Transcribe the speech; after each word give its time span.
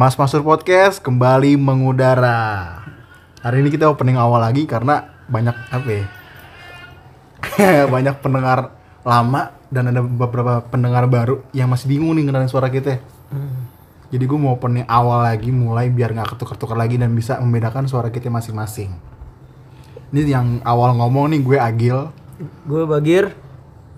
Mas 0.00 0.16
Masur 0.16 0.40
Podcast 0.40 0.96
kembali 1.04 1.60
mengudara. 1.60 2.72
Hari 3.44 3.60
ini 3.60 3.68
kita 3.68 3.84
opening 3.84 4.16
awal 4.16 4.40
lagi 4.40 4.64
karena 4.64 5.12
banyak 5.28 5.52
apa 5.52 5.88
ya? 5.92 6.04
banyak 7.92 8.16
pendengar 8.24 8.72
lama 9.04 9.52
dan 9.68 9.92
ada 9.92 10.00
beberapa 10.00 10.64
pendengar 10.64 11.04
baru 11.04 11.44
yang 11.52 11.68
masih 11.68 11.84
bingung 11.92 12.16
nih 12.16 12.24
ngenalin 12.24 12.48
suara 12.48 12.72
kita. 12.72 12.96
Jadi 14.08 14.24
gue 14.24 14.38
mau 14.40 14.56
opening 14.56 14.88
awal 14.88 15.20
lagi 15.20 15.52
mulai 15.52 15.92
biar 15.92 16.16
nggak 16.16 16.32
ketukar-tukar 16.32 16.80
lagi 16.80 16.96
dan 16.96 17.12
bisa 17.12 17.36
membedakan 17.36 17.84
suara 17.84 18.08
kita 18.08 18.32
masing-masing. 18.32 18.96
Ini 20.16 20.32
yang 20.32 20.64
awal 20.64 20.96
ngomong 20.96 21.28
nih 21.28 21.44
gue 21.44 21.58
Agil. 21.60 22.08
Gue 22.64 22.88
Bagir. 22.88 23.36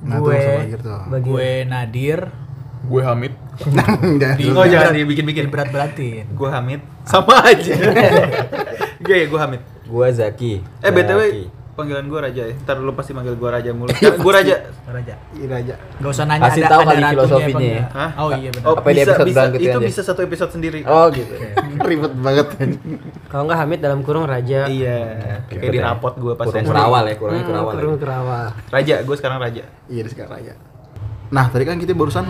Nah, 0.02 0.18
Gue- 0.18 0.66
tuh. 0.82 0.98
Bagir. 1.14 1.30
Gue 1.30 1.50
Nadir 1.62 2.41
Gue 2.82 3.00
Hamid. 3.00 3.32
Jangan 4.18 4.36
Di, 4.36 4.44
oh 4.48 4.64
jangan 4.64 4.92
dibikin-bikin. 4.92 5.46
berat-beratin. 5.48 6.26
Gue 6.28 6.48
Hamid. 6.48 6.80
Sama 7.04 7.38
aja. 7.46 7.74
Gue 8.98 9.16
ya 9.16 9.26
gue 9.26 9.40
Hamid. 9.40 9.62
Gue 9.84 10.06
Zaki. 10.10 10.52
Eh 10.78 10.90
btw 10.90 11.20
Zaki. 11.20 11.44
panggilan 11.72 12.04
gue 12.04 12.20
Raja 12.20 12.42
ya. 12.42 12.54
Ntar 12.58 12.76
lu 12.78 12.92
pasti 12.92 13.10
manggil 13.10 13.32
gue 13.32 13.48
Raja 13.48 13.70
mulu. 13.70 13.88
gue 13.92 14.32
Raja. 14.34 14.56
Raja. 14.84 15.14
Ini 15.32 15.48
aja. 15.48 15.74
Gak 15.96 16.10
usah 16.10 16.24
nanya 16.24 16.48
ada, 16.48 16.68
tahu 16.68 16.80
kali 16.82 17.00
filosofinya 17.06 17.64
ya. 17.70 17.84
Hah? 17.88 18.10
Oh 18.18 18.28
iya 18.30 18.50
benar. 18.50 18.66
Oh, 18.66 18.74
Apa 18.74 18.88
di 18.88 18.92
bisa, 18.94 19.02
episode 19.08 19.26
bisa, 19.26 19.42
itu 19.56 19.70
aja? 19.72 19.86
bisa 19.88 20.00
satu 20.02 20.20
episode 20.20 20.50
sendiri. 20.52 20.80
Oh 20.84 21.06
gitu. 21.08 21.32
Ribet 21.88 22.12
banget. 22.14 22.46
Kalau 23.26 23.42
nggak 23.46 23.58
Hamid 23.58 23.78
dalam 23.80 24.00
kurung 24.02 24.26
Raja. 24.26 24.66
Iya. 24.66 24.98
Kayak 25.48 25.70
di 25.70 25.80
rapot 25.80 26.14
gue 26.14 26.34
pas 26.34 26.44
Kurung 26.44 26.66
kerawal 26.66 27.04
ya, 27.06 27.14
kurangnya 27.16 27.44
kerawal. 27.46 27.72
Kurung 27.72 27.96
kerawal. 27.96 28.46
Raja, 28.68 28.94
gue 29.00 29.16
sekarang 29.16 29.38
Raja. 29.38 29.64
Iya, 29.86 30.02
sekarang 30.06 30.34
aja. 30.38 30.52
Nah, 31.32 31.48
tadi 31.48 31.64
kan 31.64 31.80
kita 31.80 31.96
barusan 31.96 32.28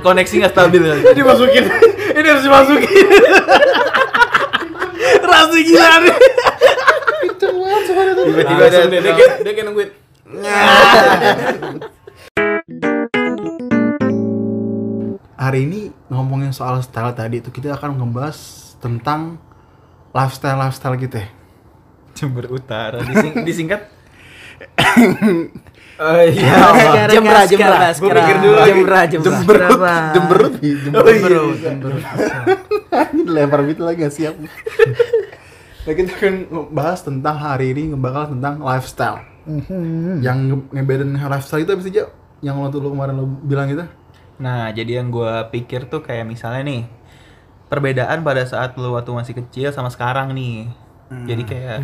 Koneksi 0.00 0.34
nggak 0.40 0.52
stabil 0.52 0.80
kali. 0.80 1.02
Ini 1.12 1.22
masukin. 1.22 1.64
Ini 2.16 2.26
harus 2.26 2.44
dimasukin. 2.44 3.06
Rasa 5.20 5.58
gila 5.60 5.94
nih. 6.00 6.16
Tiba-tiba 8.26 8.64
ada 8.64 8.88
dia 8.88 9.00
kayak 9.12 9.44
dia 9.44 9.52
kayak 9.52 9.66
nungguin. 9.68 9.90
hari 15.36 15.62
ini 15.62 15.94
ngomongin 16.10 16.50
soal 16.50 16.82
style 16.82 17.14
tadi 17.14 17.38
itu 17.38 17.54
kita 17.54 17.78
akan 17.78 18.02
ngebahas 18.02 18.34
tentang 18.82 19.38
lifestyle 20.16 20.58
lifestyle 20.58 20.96
kita. 20.98 21.35
Jember 22.16 22.48
Utara 22.48 22.98
dising- 23.06 23.44
disingkat 23.44 23.80
Oh 25.96 26.20
iya. 26.20 27.08
Jemra. 27.08 27.40
sekarang. 27.48 27.88
Gua 27.96 28.12
pikir 28.12 28.36
dulu. 28.36 28.56
Jemra, 28.62 29.00
Jemra. 29.08 29.24
Jemberut, 29.32 29.56
Kenapa? 29.64 29.94
jemberut, 30.12 30.52
nih, 30.54 30.74
jemberut. 30.78 31.08
Jemberut, 31.08 31.56
jemberut. 31.58 32.04
Ini 32.92 33.20
dilempar 33.24 33.60
gitu 33.64 33.82
lagi 33.82 33.98
gak 34.00 34.12
siap. 34.12 34.34
Nah, 35.86 35.94
kita 35.94 36.10
akan 36.12 36.34
ngebahas 36.50 36.98
tentang 37.00 37.36
hari 37.38 37.70
ini 37.70 37.94
ngebahas 37.94 38.26
tentang 38.28 38.58
lifestyle. 38.58 39.22
Yang 40.18 40.36
nge- 40.42 40.68
ngebedain 40.74 41.14
lifestyle 41.14 41.62
itu 41.62 41.70
apa 41.70 41.78
sih, 41.80 41.92
Jo? 41.94 42.10
Yang 42.42 42.54
lo 42.58 42.66
tuh 42.68 42.80
lo 42.82 42.88
kemarin 42.90 43.14
lo 43.14 43.24
bilang 43.40 43.70
gitu? 43.70 43.86
Nah, 44.36 44.74
jadi 44.74 44.98
yang 44.98 45.08
gue 45.08 45.30
pikir 45.48 45.86
tuh 45.86 46.02
kayak 46.02 46.26
misalnya 46.26 46.66
nih 46.66 46.90
perbedaan 47.66 48.20
pada 48.20 48.42
saat 48.42 48.74
lu 48.74 48.92
waktu 48.92 49.14
masih 49.14 49.38
kecil 49.38 49.70
sama 49.70 49.86
sekarang 49.86 50.34
nih. 50.34 50.66
Jadi 51.08 51.42
kayak 51.42 51.78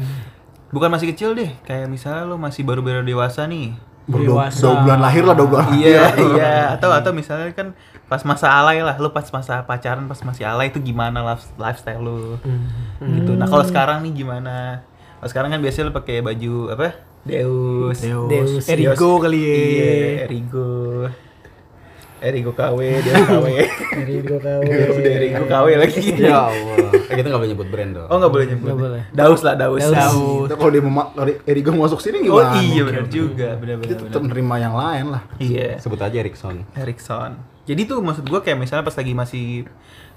bukan 0.69 0.89
masih 0.89 1.13
kecil 1.13 1.33
deh, 1.33 1.51
kayak 1.63 1.87
misalnya 1.87 2.27
lu 2.27 2.37
masih 2.37 2.63
baru-baru 2.63 3.03
dewasa 3.03 3.47
nih. 3.47 3.77
Baru 4.03 4.35
dua, 4.35 4.51
Dewasa. 4.51 4.63
dua 4.67 4.75
bulan 4.83 4.99
lahir 4.99 5.23
lah, 5.23 5.35
dua 5.39 5.47
bulan. 5.47 5.67
iya, 5.73 6.11
iya. 6.35 6.55
Atau 6.75 6.91
atau 6.91 7.15
misalnya 7.15 7.55
kan 7.55 7.71
pas 8.11 8.19
masa 8.27 8.51
alay 8.51 8.83
lah, 8.83 8.99
lu 8.99 9.15
pas 9.15 9.23
masa 9.31 9.63
pacaran 9.63 10.11
pas 10.11 10.19
masih 10.19 10.43
alay 10.43 10.75
itu 10.75 10.83
gimana 10.83 11.23
life- 11.23 11.55
lifestyle 11.55 12.03
lu. 12.03 12.35
Gitu. 12.99 13.39
Nah, 13.39 13.47
kalau 13.47 13.63
sekarang 13.63 14.03
nih 14.03 14.27
gimana? 14.27 14.83
Kalau 15.23 15.31
sekarang 15.31 15.55
kan 15.55 15.63
biasanya 15.63 15.87
lu 15.89 15.95
pakai 15.95 16.19
baju 16.19 16.75
apa? 16.75 16.99
Deus. 17.23 18.03
Deus. 18.03 18.27
Deus. 18.27 18.65
Erigo 18.67 19.23
kali 19.23 19.39
ya. 19.39 19.55
Iya, 19.55 19.95
Erigo. 20.27 20.71
Erigo 22.23 22.55
KW, 22.55 22.79
dia 23.03 23.15
KW. 23.27 23.47
Erigo 23.99 24.37
KW. 24.39 24.63
Udah 24.95 25.13
Erigo 25.19 25.45
KW 25.45 25.67
lagi. 25.75 26.01
Ya 26.15 26.39
Allah. 26.49 26.79
Eh, 27.11 27.15
kita 27.19 27.27
nggak 27.29 27.41
boleh 27.43 27.51
nyebut 27.51 27.69
brand 27.69 27.93
dong. 27.99 28.07
Oh 28.07 28.17
nggak 28.23 28.33
boleh 28.33 28.47
nyebut. 28.47 28.67
Nggak 28.71 28.79
boleh. 28.79 29.03
Daus 29.11 29.41
lah 29.43 29.55
Daus. 29.59 29.83
Daus. 29.83 30.47
Kalau 30.49 30.71
dia 30.71 30.83
mau 30.87 31.11
Erigo 31.45 31.75
masuk 31.75 31.99
sini 31.99 32.23
Oh 32.31 32.39
gimana? 32.39 32.63
iya 32.63 32.83
benar 32.87 33.05
juga, 33.11 33.49
benar 33.59 33.83
Kita 33.83 34.07
tetap 34.07 34.23
nerima 34.23 34.57
yang 34.57 34.79
lain 34.79 35.11
lah. 35.11 35.23
Iya. 35.43 35.83
Sebut 35.83 35.99
aja 35.99 36.15
Erickson. 36.15 36.63
Erikson. 36.79 37.43
Jadi 37.67 37.91
tuh 37.91 37.99
maksud 37.99 38.23
gua 38.27 38.39
kayak 38.39 38.59
misalnya 38.59 38.87
pas 38.87 38.95
lagi 38.95 39.13
masih 39.15 39.47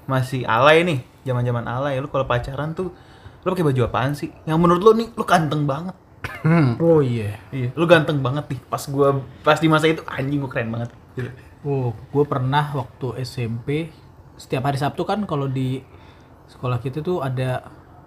masih 0.06 0.46
alay 0.46 0.86
nih, 0.86 0.98
zaman-zaman 1.26 1.66
alay, 1.66 1.98
lu 1.98 2.06
kalau 2.06 2.26
pacaran 2.26 2.70
tuh 2.70 2.94
lu 3.42 3.48
pakai 3.50 3.66
baju 3.66 3.80
apaan 3.86 4.14
sih? 4.14 4.30
Yang 4.46 4.58
menurut 4.58 4.82
lu 4.82 4.92
nih 4.94 5.08
lu 5.14 5.22
ganteng 5.26 5.66
banget. 5.66 5.94
Hmm. 6.42 6.74
Oh 6.82 6.98
iya. 7.02 7.38
Iya, 7.54 7.70
lu 7.74 7.86
ganteng 7.86 8.18
banget 8.18 8.46
nih. 8.50 8.60
Pas 8.66 8.82
gua 8.90 9.22
pas 9.42 9.58
di 9.58 9.66
masa 9.66 9.86
itu 9.86 10.02
anjing 10.06 10.38
gua 10.42 10.50
keren 10.50 10.70
banget. 10.70 10.90
Gitu. 11.14 11.30
Oh, 11.66 11.90
gue 11.90 12.24
pernah 12.24 12.70
waktu 12.72 13.20
SMP 13.20 13.90
setiap 14.34 14.62
hari 14.62 14.76
Sabtu 14.76 15.02
kan 15.02 15.24
kalau 15.24 15.46
di 15.46 15.82
sekolah 16.46 16.78
kita 16.78 17.00
tuh 17.00 17.20
ada 17.20 17.66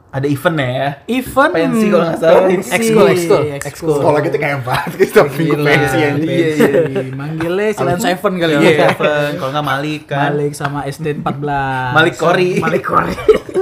Ada 0.09 0.25
event 0.25 0.57
ya. 0.57 0.89
event 1.07 1.51
Pensi 1.53 1.85
kalau 1.87 2.01
nggak 2.03 2.17
salah. 2.17 2.41
Pensi. 2.43 2.71
Ekskul, 2.71 3.05
ekskul. 3.07 3.41
ekskul. 3.53 3.93
Sekolah 3.93 4.19
kita 4.19 4.37
kayak 4.37 4.55
apa? 4.59 4.75
Kita 4.97 5.21
minggu 5.21 5.55
pensi 5.59 5.95
Iya, 5.95 6.07
anjing. 6.09 6.25
iya, 6.25 6.47
iya. 6.49 7.03
Manggilnya 7.13 7.67
Silan 7.77 7.99
Seven 7.99 8.33
kali 8.35 8.53
ya. 8.53 8.59
Iya, 8.59 8.71
event. 8.89 9.33
Kalau 9.37 9.51
nggak 9.53 9.67
Malik 9.67 10.01
kan. 10.07 10.33
Malik 10.33 10.53
sama 10.53 10.79
SD 10.83 11.07
14. 11.13 11.93
Malik 11.93 12.15
Kori. 12.17 12.49
Malik 12.57 12.83
Kori. 12.83 13.13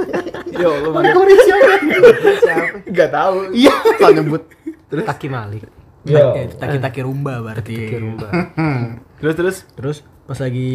Yo, 0.56 0.70
lu 0.78 0.88
Malik 0.88 1.12
Kori 1.12 1.32
siapa? 1.36 1.68
Enggak 2.86 3.10
tahu. 3.10 3.34
Iya, 3.52 3.74
salah 3.94 4.12
nyebut. 4.14 4.42
Terus 4.88 5.04
Taki 5.04 5.28
Malik. 5.28 5.62
Yo. 6.02 6.32
Taki-taki 6.54 7.00
rumba 7.02 7.44
berarti. 7.44 7.76
Rumba. 7.92 8.28
Terus 9.18 9.34
terus 9.34 9.56
Terus 9.72 9.96
pas 10.24 10.38
lagi 10.38 10.70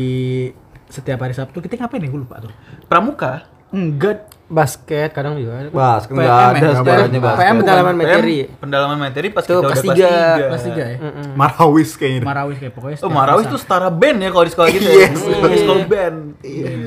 setiap 0.86 1.20
hari 1.20 1.31
Sabtu 1.31 1.58
kita 1.58 1.78
ngapain 1.78 1.98
nih 1.98 2.08
gue 2.08 2.22
lupa 2.22 2.38
tuh. 2.40 2.52
pramuka. 2.86 3.48
Enggak. 3.70 4.30
Basket 4.46 5.09
kadang 5.09 5.34
juga 5.34 5.58
ada. 5.58 5.70
Bas, 5.72 6.06
PM, 6.06 6.14
nggak 6.14 6.30
ada 6.30 6.54
ya? 6.62 6.76
sebenarnya 6.76 7.09
PM, 7.09 7.24
bas. 7.24 7.34
PM 7.34 7.56
Pendalaman 7.58 7.90
PM, 7.90 8.02
materi. 8.06 8.38
Pendalaman 8.54 8.98
materi 9.00 9.28
pas 9.28 9.42
Tuh, 9.42 9.50
kita 9.50 9.66
kelas 9.66 9.66
udah 9.66 9.74
kelas 9.74 9.86
tiga. 9.90 10.12
tiga. 10.14 10.46
Kelas 10.46 10.64
3 10.64 10.78
ya. 10.86 10.98
Marawis 11.34 11.90
kayaknya. 11.98 12.22
Marawis 12.22 12.58
kayak 12.59 12.74
pokoknya. 12.74 12.98
Oh, 13.02 13.09
Marawis 13.09 13.46
tuh 13.48 13.58
setara 13.58 13.90
band 13.90 14.18
ya 14.20 14.30
kalau 14.30 14.44
di 14.44 14.52
sekolah 14.52 14.70
gitu 14.70 14.86
Yes. 14.86 14.94
ya. 14.94 15.10
Sebagai 15.34 15.58
sekolah 15.60 15.84
band. 15.88 16.18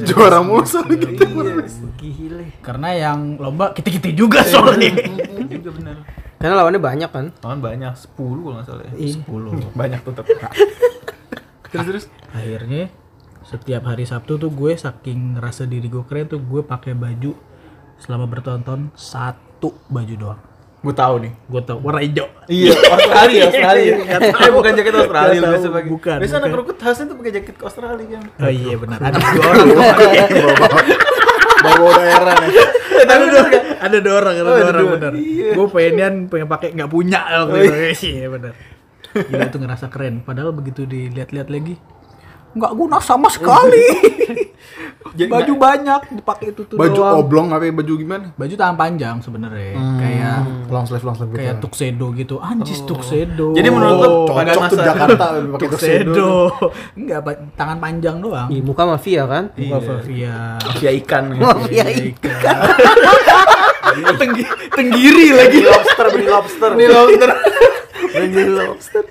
Juara 0.07 0.39
mulu 0.41 0.63
soalnya 0.63 0.95
gitu. 0.97 1.25
Gile. 1.97 2.45
Karena 2.61 2.89
yang 2.93 3.19
lomba 3.35 3.75
kita-kita 3.75 4.15
juga 4.15 4.47
soalnya. 4.47 4.95
juga 5.49 5.71
benar. 5.73 5.97
Karena 6.37 6.55
lawannya 6.55 6.79
banyak 6.79 7.11
kan. 7.11 7.27
Lawan 7.41 7.59
banyak, 7.59 7.93
10 7.97 8.15
kalau 8.15 8.55
nggak 8.55 8.67
salah 8.69 8.85
ya. 8.85 8.93
Iya. 8.95 9.15
10. 9.27 9.75
Banyak 9.75 10.01
tetap. 10.05 10.25
terus 11.79 11.87
terus 11.87 12.05
Akhirnya 12.29 12.89
setiap 13.43 13.83
hari 13.85 14.03
Sabtu 14.03 14.37
tuh 14.37 14.49
gue 14.49 14.75
saking 14.75 15.35
ngerasa 15.35 15.65
diri 15.65 15.87
gue 15.87 16.03
keren 16.03 16.27
tuh 16.27 16.39
gue 16.39 16.61
pakai 16.61 16.93
baju 16.93 17.37
selama 17.97 18.25
bertonton 18.25 18.91
satu 18.93 19.71
baju 19.87 20.15
doang. 20.17 20.41
gue 20.79 20.93
tahu 20.93 21.15
nih. 21.19 21.33
Gue 21.45 21.61
tau 21.61 21.79
warna 21.79 21.99
hijau. 21.99 22.27
Iya, 22.47 22.71
Australia, 22.95 23.43
Australia. 23.45 23.95
Eh, 24.07 24.51
bukan 24.51 24.71
jaket 24.73 24.95
Australia 24.95 25.41
biasa 25.43 25.67
pakai. 25.69 25.89
bukan, 25.89 26.17
Biasa 26.17 26.35
anak 26.37 26.51
kerukut 26.53 26.77
khasnya 26.77 27.05
tuh 27.07 27.17
pakai 27.17 27.33
jaket 27.35 27.57
Australia 27.59 28.07
kan. 28.09 28.23
Oh 28.39 28.53
iya 28.53 28.75
benar. 28.77 28.99
Ada 29.01 29.19
dua 29.27 29.47
orang. 29.47 29.67
Bawa 31.59 31.91
daerah 31.97 32.35
nih. 32.39 32.51
ada 32.97 33.15
dua 33.19 33.43
ada 33.77 33.97
dua 33.99 34.15
orang, 34.17 34.35
ada 34.35 34.43
Oh, 34.43 34.47
dua 34.47 34.57
ada 34.57 34.69
orang 34.69 34.85
dua. 34.85 34.95
benar. 34.95 35.13
Iya. 35.17 35.51
Gue 35.53 35.67
pengen 35.69 36.13
pengen 36.27 36.47
pakai 36.47 36.69
nggak 36.73 36.91
punya 36.91 37.21
waktu 37.43 37.57
itu. 37.59 37.75
Iya 38.13 38.27
benar. 38.29 38.53
Gila 39.23 39.45
itu 39.45 39.59
ngerasa 39.59 39.87
keren. 39.87 40.21
Padahal 40.21 40.53
begitu 40.53 40.85
dilihat-lihat 40.85 41.49
lagi 41.49 41.77
nggak 42.53 42.73
guna 42.73 42.97
sama 42.99 43.29
sekali. 43.29 43.85
Jadi 45.17 45.29
baju 45.29 45.53
banyak 45.57 46.01
dipakai 46.15 46.51
itu 46.51 46.65
tuh 46.65 46.77
Baju 46.77 46.93
doang. 46.95 47.15
oblong 47.19 47.47
apa 47.51 47.65
ya? 47.65 47.73
baju 47.73 47.93
gimana? 47.95 48.33
Baju 48.35 48.55
tangan 48.55 48.77
panjang 48.77 49.17
sebenarnya. 49.21 49.77
Kayak 49.97 50.39
long 50.67 50.85
sleeve 50.85 51.05
long 51.05 51.15
sleeve 51.15 51.31
gitu. 51.31 51.39
kayak 51.39 51.57
tuxedo 51.59 52.07
gitu. 52.13 52.35
Anjis 52.39 52.81
tuxedo. 52.83 53.53
Jadi 53.53 53.69
menurut 53.69 53.95
lo 53.95 54.09
cocok 54.27 54.45
tuh 54.49 54.57
masa- 54.73 54.87
Jakarta 54.87 55.25
pakai 55.53 55.69
tuxedo. 55.69 56.13
tuxedo. 56.13 56.33
Enggak, 56.95 57.21
tangan 57.61 57.77
panjang 57.79 58.17
doang. 58.19 58.49
Di 58.49 58.59
muka 58.61 58.83
mafia 58.85 59.23
kan. 59.25 59.45
Bukan 59.53 60.01
Via. 60.03 60.37
Mafia 60.59 60.91
ikan. 60.97 61.23
ya. 61.29 61.41
Mafia 61.43 61.85
ikan. 61.87 62.57
Tenggi- 64.17 64.49
tenggiri 64.71 65.27
lagi. 65.31 65.59
lobster, 65.63 66.07
beli 66.11 66.27
lobster. 66.27 66.71
Ini 66.73 66.85
lobster. 66.89 67.31
Baju 68.29 68.53
lobster. 68.53 69.05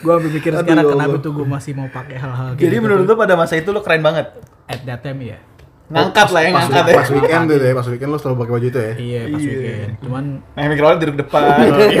Gua 0.00 0.12
sampai 0.16 0.30
mikir 0.30 0.50
Aduh, 0.50 0.62
sekarang 0.64 0.86
kenapa 0.88 1.16
tuh 1.18 1.32
gue 1.32 1.46
masih 1.46 1.72
mau 1.72 1.88
pakai 1.88 2.16
hal-hal 2.16 2.48
kayak 2.50 2.60
Jadi 2.60 2.74
gitu 2.74 2.82
menurut 2.82 3.04
lo 3.04 3.14
pada 3.14 3.34
masa 3.34 3.54
itu 3.54 3.70
lo 3.70 3.80
keren 3.80 4.00
banget. 4.00 4.26
at 4.64 4.80
that 4.84 5.00
time 5.00 5.20
ya. 5.20 5.38
Ngangkat 5.90 6.28
lah 6.30 6.40
ya, 6.40 6.48
Pas, 6.48 6.58
ngangkat 6.62 6.84
ya. 6.84 6.94
pas 6.94 7.08
weekend 7.10 7.42
tuh 7.44 7.56
ya, 7.58 7.72
pas 7.74 7.86
weekend 7.88 8.10
lo 8.10 8.18
selalu 8.18 8.36
pakai 8.38 8.52
baju 8.52 8.66
itu 8.68 8.78
ya. 8.80 8.92
Iya 8.94 9.20
pas 9.26 9.42
weekend. 9.42 9.90
Cuman 10.00 10.24
Nah, 10.48 10.62
mikrofonnya 10.64 10.98
duduk 11.02 11.16
depan. 11.18 11.42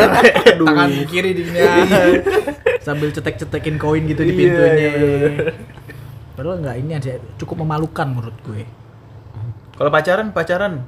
tangan 0.62 0.90
kiri 1.04 1.30
di 1.32 1.42
sini. 1.44 1.58
sambil 2.80 3.08
cetek-cetekin 3.10 3.76
koin 3.76 4.06
gitu 4.06 4.22
di 4.22 4.30
Iya, 4.30 4.38
pintunya. 4.38 4.70
iya. 4.72 4.92
Padahal 6.32 6.56
nggak 6.60 6.76
ini 6.78 6.92
aja 6.94 7.10
cukup 7.36 7.56
memalukan 7.60 8.06
menurut 8.08 8.36
gue. 8.40 8.62
Kalau 9.74 9.90
pacaran, 9.90 10.30
pacaran. 10.30 10.86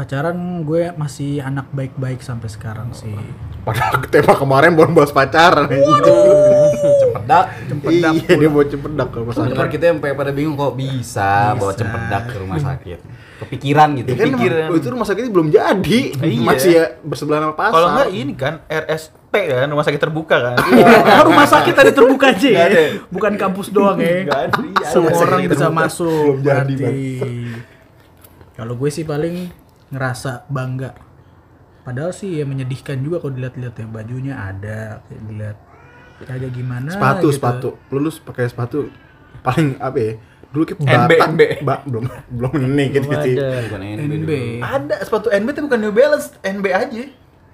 Pacaran 0.00 0.64
gue 0.64 0.96
masih 0.96 1.44
anak 1.44 1.68
baik-baik 1.76 2.24
sampai 2.24 2.48
sekarang 2.48 2.88
sih. 2.96 3.12
Padahal 3.68 4.00
tema 4.08 4.32
kemarin 4.32 4.72
baru 4.72 4.96
bahas 4.96 5.12
pacaran. 5.12 5.68
Cempedak. 7.04 7.52
Iya, 7.84 8.32
dia 8.32 8.48
mau 8.48 8.64
cempedak 8.64 9.12
kalau 9.12 9.28
pas 9.28 9.36
Pendengar 9.36 9.68
kita 9.68 9.92
yang 9.92 10.00
pada 10.00 10.16
pada 10.16 10.32
bingung 10.32 10.56
kok 10.56 10.72
bisa, 10.72 11.52
bawa 11.52 11.76
cempedak 11.76 12.32
ke 12.32 12.36
rumah 12.40 12.56
sakit. 12.56 12.98
Kepikiran 13.44 13.88
gitu. 14.00 14.08
Ya 14.08 14.16
kan 14.16 14.28
Pikiran. 14.40 14.64
emang, 14.72 14.80
itu 14.80 14.88
rumah 14.88 15.04
sakitnya 15.04 15.32
belum 15.36 15.48
jadi. 15.52 16.00
Iya. 16.16 16.48
Masih 16.48 16.70
ya 16.72 16.84
bersebelahan 17.04 17.52
sama 17.52 17.54
pasar. 17.60 17.72
Kalau 17.76 17.88
enggak 17.92 18.08
ini 18.16 18.32
kan 18.32 18.54
RSP 18.72 19.34
kan, 19.52 19.68
rumah 19.68 19.84
sakit 19.84 20.00
terbuka 20.00 20.36
kan. 20.40 20.56
Karena 20.64 21.24
rumah 21.28 21.44
sakit 21.44 21.74
tadi 21.76 21.90
terbuka 21.92 22.32
aja 22.32 22.48
ya. 22.48 22.64
Bukan 23.12 23.36
kampus 23.36 23.68
doang 23.68 24.00
ya. 24.00 24.24
Ada, 24.24 24.64
iya, 24.64 24.86
Semua 24.88 25.12
orang 25.12 25.44
Sakit 25.44 25.52
bisa 25.52 25.68
masuk. 25.68 26.40
Belum 26.40 26.48
jadi, 26.48 26.72
berarti. 26.72 27.08
Kalau 28.56 28.72
gue 28.80 28.88
sih 28.88 29.04
paling 29.04 29.68
ngerasa 29.90 30.46
bangga. 30.46 30.94
Padahal 31.82 32.12
sih 32.14 32.38
ya 32.38 32.44
menyedihkan 32.46 33.00
juga 33.02 33.18
kalau 33.18 33.34
dilihat-lihat 33.34 33.74
ya 33.74 33.86
bajunya 33.88 34.34
ada 34.36 34.78
kayak 35.08 35.22
dilihat 35.26 35.58
kayak 36.20 36.52
gimana 36.52 36.90
sepatu, 36.92 37.26
gitu. 37.28 37.36
sepatu. 37.36 37.68
Lulus 37.90 38.16
pakai 38.20 38.46
sepatu 38.46 38.78
paling 39.40 39.76
apa 39.80 39.98
ya? 39.98 40.12
Dulu 40.50 40.62
kayak 40.66 40.78
NB, 40.82 40.90
Bata- 41.14 41.30
NB. 41.30 41.42
Ba- 41.62 41.84
belum 41.86 42.04
belum 42.36 42.52
ini 42.58 42.84
gitu 42.90 43.08
sih. 43.22 43.34
Bukan 43.38 43.80
NB. 43.82 44.30
Ada 44.60 44.96
sepatu 45.06 45.28
NB 45.30 45.48
tapi 45.54 45.64
bukan 45.66 45.80
New 45.80 45.94
Balance, 45.94 46.34
NB 46.42 46.66
aja. 46.70 47.02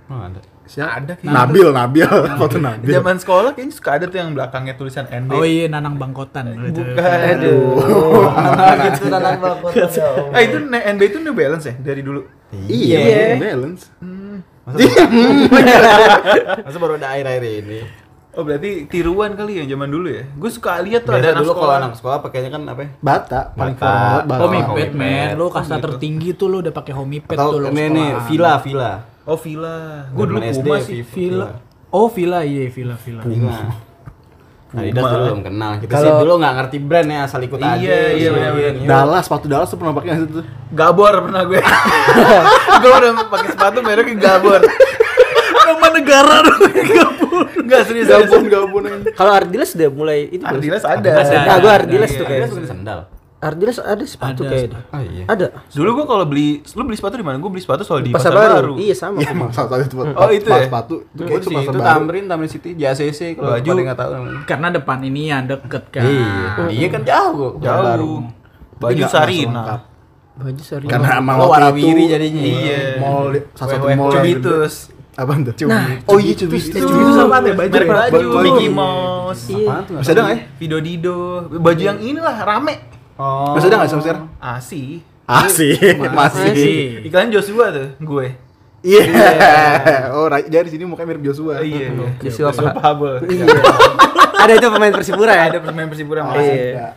Oh, 0.07 0.21
ada. 0.23 0.41
Siapa? 0.67 0.99
Ada 0.99 1.13
kayaknya. 1.15 1.33
Nabil, 1.33 1.69
Nabil, 1.71 2.05
sepatu 2.05 2.57
Di 2.57 2.63
Nabil. 2.63 2.93
zaman 2.93 3.17
sekolah 3.17 3.51
kayaknya 3.53 3.73
suka 3.73 3.91
ada 3.93 4.05
tuh 4.05 4.19
yang 4.19 4.31
belakangnya 4.33 4.75
tulisan 4.75 5.07
NB. 5.07 5.31
Oh 5.31 5.43
iya 5.43 5.67
Nanang 5.67 5.95
Bangkotan. 5.95 6.51
Bukan. 6.53 7.19
Aduh. 7.33 8.27
gitu 8.85 9.03
tanah 9.07 9.33
balkon. 9.37 9.73
Ah 10.31 10.41
itu 10.41 10.57
ne- 10.61 10.85
NB 10.89 11.03
itu 11.07 11.19
New 11.19 11.33
Balance 11.33 11.65
ya 11.65 11.75
dari 11.77 12.01
dulu. 12.01 12.27
Iya, 12.67 13.37
balance. 13.37 13.91
Masa 16.59 16.77
baru 16.77 16.95
ada 16.97 17.15
air-air 17.15 17.43
ini. 17.63 17.81
Oh 18.37 18.45
berarti 18.45 18.85
tiruan 18.85 19.33
kali 19.33 19.57
ya 19.57 19.65
zaman 19.67 19.89
dulu 19.89 20.13
ya. 20.13 20.29
Gue 20.29 20.51
suka 20.51 20.77
lihat 20.79 21.09
tuh 21.09 21.17
Biasa 21.17 21.25
ada 21.25 21.31
anak 21.33 21.41
dulu 21.41 21.49
kalau 21.49 21.63
sekolah. 21.63 21.77
anak 21.81 21.95
sekolah 21.97 22.19
pakainya 22.21 22.51
kan 22.51 22.63
apa 22.67 22.81
ya? 22.83 22.91
Bata, 23.01 23.41
paling 23.51 23.77
formal 23.77 24.19
Bata. 24.21 24.41
Homie 24.43 24.61
Oh, 24.61 24.75
pad 24.75 24.91
pad. 24.93 25.29
lu 25.33 25.47
kasta 25.49 25.77
tertinggi 25.81 26.31
tuh 26.35 26.47
lu 26.47 26.57
udah 26.61 26.69
pakai 26.71 26.93
homie 26.93 27.21
pad 27.21 27.33
tuh 27.35 27.57
lu 27.57 27.69
ini 27.71 27.85
nih, 27.89 28.09
villa, 28.27 28.61
villa. 28.61 28.93
Oh 29.27 29.35
villa. 29.37 30.07
Gue 30.09 30.25
dulu 30.25 30.39
Zaman 30.39 30.55
Puma 30.57 30.77
sih. 30.81 31.03
Villa. 31.03 31.47
Oh 31.89 32.07
villa 32.07 32.41
iya 32.43 32.71
villa 32.71 32.95
villa. 32.95 33.23
Villa. 33.23 33.59
Adidas 34.69 34.99
Puma. 34.99 35.11
dulu 35.11 35.25
belum 35.25 35.43
kenal. 35.43 35.71
Kita 35.79 35.93
Kalau- 35.93 36.05
sih 36.05 36.13
dulu 36.21 36.33
nggak 36.37 36.55
ngerti 36.57 36.77
brand 36.79 37.09
ya, 37.09 37.19
asal 37.23 37.41
ikut 37.41 37.59
Iya, 37.59 37.69
aja. 37.69 37.81
iya, 37.81 38.31
Iya, 38.31 38.51
iya. 38.73 38.87
Dallas, 38.87 39.25
sepatu 39.25 39.47
Dallas 39.47 39.67
tuh 39.67 39.77
pernah 39.77 39.95
pakai 39.95 40.11
tuh? 40.23 40.45
Gabor 40.71 41.15
pernah 41.23 41.43
gue. 41.43 41.61
gue 42.83 42.91
udah 42.93 43.11
pakai 43.27 43.49
sepatu 43.51 43.79
mereknya 43.81 44.15
Gabor. 44.17 44.61
Nama 45.57 45.87
negara 45.91 46.35
dong. 46.41 46.61
Enggak 47.59 47.83
serius. 47.85 48.07
Gabon, 48.07 48.47
Gabon. 48.47 48.83
Kalau 49.13 49.33
Ardiles 49.33 49.75
udah 49.75 49.89
mulai 49.91 50.19
itu? 50.31 50.43
Adidas 50.43 50.85
ada. 50.85 51.11
Nah, 51.27 51.57
gua 51.59 51.73
Ardiles 51.75 52.11
tuh 52.13 52.23
Adidas 52.23 52.51
kayak. 52.55 52.69
sandal. 52.69 52.99
Ardiles 53.47 53.79
ada 53.79 54.03
sepatu 54.03 54.43
Ada 54.43 54.51
kayak 54.51 54.63
sepatu. 54.67 54.91
Oh 54.91 55.03
iya. 55.07 55.25
Ada. 55.31 55.47
Dulu 55.71 55.91
gue 55.95 56.07
kalau 56.11 56.25
beli, 56.27 56.49
lu 56.67 56.83
beli 56.83 56.97
sepatu 56.99 57.15
di 57.15 57.23
mana? 57.23 57.37
Gue 57.39 57.51
beli 57.55 57.63
sepatu 57.63 57.83
soal 57.87 58.03
di 58.03 58.11
Pasar, 58.11 58.35
baru. 58.35 58.75
Iya 58.75 58.95
sama. 58.99 59.23
Iya, 59.23 59.31
emang 59.31 59.55
salah 59.55 59.87
satu 59.87 59.87
itu. 59.87 59.97
Oh, 60.19 60.31
itu 60.35 60.49
ya? 60.51 60.67
Sepatu. 60.67 60.95
Itu 61.07 61.15
Itu, 61.15 61.23
kayak 61.23 61.31
itu 61.31 61.47
itu, 61.47 61.57
pasar 61.57 61.71
itu 61.71 61.79
baru. 61.79 61.89
Tamrin, 61.95 62.25
Tamrin 62.27 62.51
City, 62.51 62.71
JACC 62.75 63.21
kalau 63.39 63.55
Baju. 63.55 63.69
pada 63.71 63.83
nggak 63.87 63.99
tahu 64.03 64.11
namanya. 64.11 64.41
Karena 64.45 64.69
depan 64.75 64.99
ini 65.07 65.23
yang 65.31 65.43
deket 65.47 65.85
kan. 65.95 66.03
Iya, 66.03 66.75
dia 66.75 66.89
kan 66.91 67.03
jauh 67.07 67.33
kok. 67.33 67.53
Jauh. 67.63 68.21
Baju 68.77 69.01
Nggak 69.01 69.13
Sarina. 69.15 69.63
Baju 70.37 70.61
sari. 70.61 70.85
Karena 70.85 71.17
emang 71.17 71.37
Oh, 71.41 71.49
waktu 71.49 71.73
warawiri 71.73 72.03
itu 72.05 72.13
jadinya. 72.13 72.43
Iya. 72.45 72.81
Mall 73.01 73.33
salah 73.57 73.71
satu 73.73 73.87
mall. 73.97 74.13
Cubitus. 74.13 74.75
Apaan 75.17 75.49
tuh? 75.49 75.57
Nah, 75.65 75.97
oh 76.13 76.21
iya 76.21 76.37
Cubitus. 76.37 76.77
Cubitus 76.77 77.17
apaan 77.17 77.49
ya? 77.49 77.55
Baju 77.57 77.73
ya? 77.73 77.89
baju, 77.89 78.13
Baju. 78.13 78.29
Mickey 78.45 78.69
Mouse. 78.69 79.49
Iya. 79.49 79.65
Apaan 79.65 79.83
tuh? 79.89 79.95
Masih 79.97 80.13
ada 80.13 80.21
nggak 80.21 80.37
ya? 80.37 80.41
Video 80.61 80.79
Dido. 80.85 81.19
Baju 81.57 81.83
yang 81.89 81.99
inilah 82.05 82.37
rame. 82.45 82.75
Oh. 83.17 83.57
Masih 83.57 83.69
ada 83.69 83.77
nggak? 83.81 83.89
Asih. 84.39 85.01
Ah 85.27 85.49
sih, 85.49 85.75
masih. 85.99 86.13
Masih. 86.15 86.79
Iklan 87.03 87.33
Joshua 87.33 87.75
tuh, 87.75 87.89
gue. 87.99 88.27
Iya. 88.81 89.03
Oh, 90.15 90.31
Ra- 90.31 90.47
jadi 90.47 90.69
sini 90.69 90.87
mukanya 90.87 91.11
mirip 91.11 91.27
Joshua. 91.27 91.59
Iya, 91.59 91.91
iya. 91.91 92.09
Joshua 92.23 92.55
Joshua 92.55 92.71
Paha- 92.71 92.77
Pahabol. 92.95 93.15
Iya. 93.27 93.47
ada 94.37 94.53
itu 94.53 94.69
pemain 94.69 94.93
Persipura 94.95 95.33
ya? 95.35 95.45
Ada 95.51 95.59
pemain 95.59 95.89
Persipura 95.89 96.21
Oh. 96.23 96.39
Iya. 96.39 96.95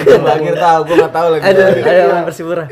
Terakhir 0.00 0.54
tahu, 0.56 0.80
gua 0.86 0.96
nggak 0.96 1.12
tahu 1.12 1.26
lagi. 1.28 1.42
Ada 1.44 1.62
ada 1.76 2.02
pemain 2.06 2.24
Persipura. 2.24 2.64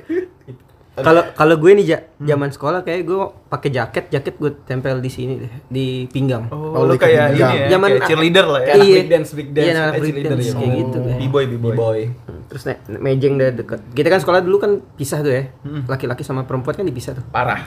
Kalau 1.00 1.22
kalau 1.32 1.54
gue 1.54 1.70
nih 1.74 1.86
ja, 1.86 1.98
zaman 2.18 2.48
sekolah 2.48 2.80
kayak 2.80 3.02
gue 3.02 3.18
pakai 3.46 3.68
jaket, 3.68 4.04
jaket 4.08 4.34
gue 4.34 4.50
tempel 4.62 4.98
di 4.98 5.08
sini 5.08 5.38
deh, 5.38 5.52
di 5.64 5.86
pinggang. 6.06 6.46
Oh, 6.48 6.74
Oh, 6.74 6.82
lu 6.84 6.94
kayak 6.94 7.32
ini 7.32 7.38
kayak 7.38 7.54
ya, 7.54 7.68
Zaman- 7.68 7.90
kayak 7.92 8.06
cheerleader 8.06 8.46
lah 8.46 8.60
ya. 8.60 8.66
Kayak 8.66 8.76
anak 8.76 8.88
big 8.94 9.08
dance, 9.08 9.30
big 9.32 9.48
dance, 9.50 9.64
Iya, 9.64 9.74
kayak 9.74 9.88
break 9.90 10.02
cheerleader 10.04 10.30
dance 10.30 10.44
ya. 10.44 10.54
kayak 10.54 10.72
gitu. 10.74 10.98
kayak. 10.98 11.18
B-boy, 11.18 11.44
B-boy. 11.46 11.72
B-boy. 11.72 12.00
Terus 12.48 12.62
ne- 12.64 12.80
mejeng 12.98 13.34
deh 13.34 13.50
deket. 13.52 13.80
Kita 13.90 14.08
kan 14.08 14.20
sekolah 14.20 14.40
dulu 14.40 14.56
kan 14.56 14.70
pisah 14.94 15.18
tuh 15.20 15.32
ya. 15.32 15.42
Laki-laki 15.84 16.22
sama 16.22 16.42
perempuan 16.42 16.74
kan 16.74 16.84
dipisah 16.84 17.12
tuh. 17.12 17.24
Parah. 17.28 17.60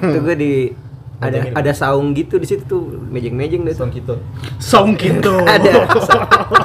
Itu 0.00 0.18
gue 0.20 0.34
di 0.34 0.52
ada 1.16 1.38
ada 1.52 1.72
saung 1.72 2.10
gitu 2.12 2.36
di 2.36 2.44
situ 2.44 2.62
tuh 2.64 2.82
mejeng-mejeng 3.06 3.62
deh. 3.62 3.72
Song 3.72 3.88
gitu. 3.88 4.18
Song 4.58 4.92
gitu. 4.94 5.40
Ada. 5.54 5.86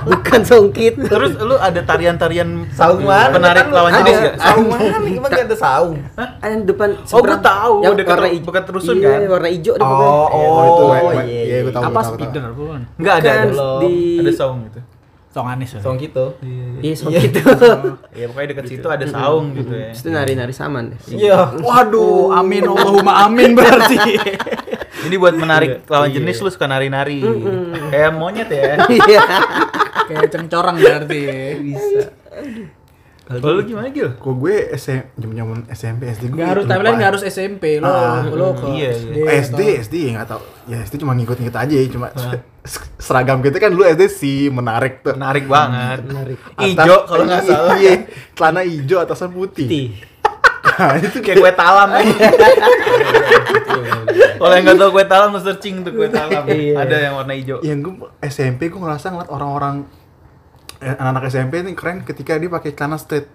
Bukan 0.01 0.42
songkit. 0.42 0.98
Terus 1.00 1.38
lu 1.38 1.56
ada 1.56 1.80
tarian-tarian 1.80 2.68
Saung 2.69 3.04
mana? 3.04 3.30
penarik 3.31 3.66
Kan 3.66 3.74
lawan 3.74 3.92
jenis 3.96 4.16
enggak? 4.18 4.36
Saung 4.38 4.66
mana? 4.68 4.98
Gimana 5.00 5.36
ada 5.40 5.56
saung? 5.56 5.94
Ada 6.18 6.56
depan 6.62 6.90
Oh, 7.10 7.22
gua 7.22 7.38
tahu, 7.38 7.75
yang 7.81 7.94
dekat 7.96 8.16
warna 8.16 8.25
ru- 8.25 8.36
ijo- 8.36 8.48
dekat 8.48 8.66
rusun 8.69 8.96
iya, 8.96 9.10
kan? 9.10 9.22
warna 9.30 9.50
hijau 9.50 9.74
deh 9.74 9.86
Oh. 9.86 10.28
Oh, 10.28 10.63
itu 10.66 10.81
Oh, 10.81 10.88
gue- 10.90 11.25
iya, 11.25 11.42
iya, 11.42 11.44
iya, 11.45 11.60
bukan? 11.63 12.81
Enggak 12.95 13.16
ada, 13.16 13.30
Kan 13.30 13.48
ada. 13.50 13.68
di 13.80 13.94
Ada 14.19 14.31
saung 14.34 14.60
gitu. 14.66 14.80
Song 15.30 15.46
Anis 15.46 15.78
ya. 15.78 15.81
Song 15.86 16.02
gitu. 16.02 16.34
Iya, 16.81 16.94
songkit 16.98 17.30
itu. 17.38 17.46
Iya, 18.18 18.26
pokoknya 18.33 18.48
dekat 18.50 18.66
situ 18.66 18.88
ada 18.90 19.06
saung 19.06 19.54
gitu 19.54 19.74
ya. 19.78 19.94
Terus 19.94 20.02
itu 20.02 20.09
nari-nari 20.09 20.54
saman 20.54 20.90
deh. 20.90 21.00
Iya. 21.06 21.54
Waduh, 21.62 22.33
amin 22.33 22.66
Allahumma 22.66 23.30
amin 23.30 23.54
berarti. 23.54 23.98
Jadi 25.06 25.16
buat 25.16 25.38
menarik 25.38 25.86
lawan 25.86 26.09
jenis 26.09 26.42
lu 26.42 26.50
suka 26.50 26.66
nari-nari. 26.66 27.21
Kayak 27.94 28.12
monyet 28.18 28.50
ya. 28.50 28.81
Iya. 28.90 29.21
Kayak 30.09 30.28
cengcorang 30.33 30.81
berarti. 30.81 31.21
Bisa. 31.62 32.09
Kalau 33.30 33.62
lu 33.62 33.62
gimana, 33.62 33.94
Gil? 33.94 34.18
Kok 34.18 34.36
gue 34.42 34.74
SM, 34.74 35.14
zaman 35.21 35.62
SMP 35.69 36.09
SD 36.09 36.33
gue. 36.33 36.42
Gak 36.42 36.50
harus 36.57 36.66
timeline 36.66 36.98
gak 36.98 37.09
harus 37.14 37.24
SMP 37.30 37.78
lo 37.78 37.86
Ah, 37.86 38.26
lo 38.26 38.57
ke 38.57 38.74
iya, 38.74 38.90
SD. 38.90 39.18
Oh, 39.21 39.30
SD, 39.30 39.62
SD 39.86 39.95
nggak 40.18 40.28
tahu. 40.33 40.42
Ya 40.66 40.81
SD 40.81 40.98
cuma 41.06 41.14
ngikut-ngikut 41.14 41.54
aja, 41.54 41.78
cuma 41.94 42.09
seragam 42.98 43.45
kita 43.45 43.62
kan 43.62 43.69
dulu 43.69 43.86
SD 43.86 44.04
sih 44.09 44.50
menarik 44.50 45.06
tuh. 45.06 45.14
Menarik 45.14 45.45
banget. 45.45 46.09
Menarik. 46.09 46.42
Ijo 46.57 46.98
kalau 47.06 47.24
nggak 47.30 47.44
salah. 47.45 47.78
Iya, 47.78 48.09
celana 48.33 48.62
hijau 48.66 48.98
atasan 48.98 49.30
putih. 49.30 49.94
Nah, 50.80 50.95
itu 50.95 51.19
Kayak 51.19 51.44
kue 51.44 51.54
talam 51.54 51.92
ya. 51.92 52.00
Kalau 54.40 54.54
yang 54.56 54.64
nggak 54.64 54.80
tahu 54.80 54.90
kue 54.95 55.06
talam 55.12 55.36
lu 55.36 55.40
searching 55.44 55.83
tuh 55.83 55.92
kue 55.92 56.07
talam. 56.07 56.48
Iya. 56.48 56.74
Ada 56.88 56.95
yang 57.04 57.14
warna 57.19 57.33
hijau. 57.36 57.59
yang 57.59 57.83
gue 57.83 57.94
SMP 58.24 58.71
gue 58.71 58.80
ngerasa 58.80 59.12
ngeliat 59.12 59.28
orang-orang 59.28 59.83
anak-anak 60.80 61.24
SMP 61.28 61.59
ini 61.59 61.71
keren 61.74 62.02
ketika 62.02 62.36
dia 62.36 62.48
pakai 62.48 62.71
celana 62.71 62.95
straight 62.95 63.28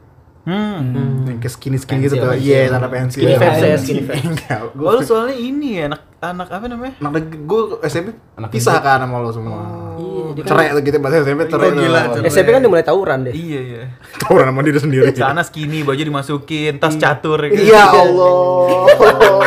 Hmm. 0.45 1.25
yang 1.25 1.41
kayak 1.41 1.57
skinny 1.57 1.81
skinny 1.81 2.05
gitu 2.05 2.21
tuh 2.21 2.37
iya 2.37 2.69
celana 2.69 2.85
pensil 2.87 3.17
Skinny 3.17 3.33
fans 3.35 3.57
ya, 3.59 3.77
skinny 3.81 4.05
Enggak, 4.29 4.61
gue 4.71 4.85
Oh, 4.85 4.93
lu 4.93 5.01
soalnya 5.01 5.33
ini 5.33 5.81
ya 5.81 5.89
anak 5.89 6.05
anak 6.21 6.49
apa 6.51 6.67
namanya? 6.69 6.95
anak 7.01 7.33
gue 7.33 7.61
SMP 7.83 8.13
Anak 8.37 8.53
pisah 8.53 8.77
kan 8.77 9.01
sama 9.01 9.25
lo 9.25 9.33
semua 9.33 9.65
Iya, 9.97 10.25
dia 10.31 10.43
kan 10.43 10.49
cerai 10.53 10.67
tuh 10.69 10.83
gitu 10.85 10.97
bahasa 11.01 11.25
SMP 11.25 11.49
cerai 11.49 11.65
Oh, 11.65 11.73
gila, 11.75 12.01
cerai. 12.13 12.29
SMP 12.29 12.49
kan 12.51 12.61
udah 12.61 12.71
mulai 12.71 12.85
tawuran 12.85 13.19
deh. 13.23 13.33
Iya, 13.33 13.61
iya. 13.63 13.83
tawuran 14.21 14.47
sama 14.47 14.61
diri 14.61 14.79
sendiri 14.79 15.09
Celana 15.11 15.43
skinny, 15.43 15.81
baju 15.81 16.03
dimasukin, 16.05 16.73
tas 16.77 16.93
catur 16.95 17.41
gitu. 17.47 17.65
iya 17.65 17.89
Allah 18.05 18.85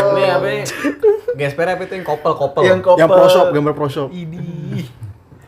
Ini 0.10 0.24
apa? 0.34 0.50
Gesper 1.36 1.68
apa 1.70 1.86
itu 1.86 1.94
yang 1.94 2.08
kopel-kopel? 2.08 2.62
Yang 2.66 2.80
kopel. 2.84 2.98
yang 2.98 3.10
pro 3.12 3.30
shop 3.30 3.54
gambar 3.54 3.74
pro 3.78 3.86
shop 3.86 4.10
Ini. 4.10 4.42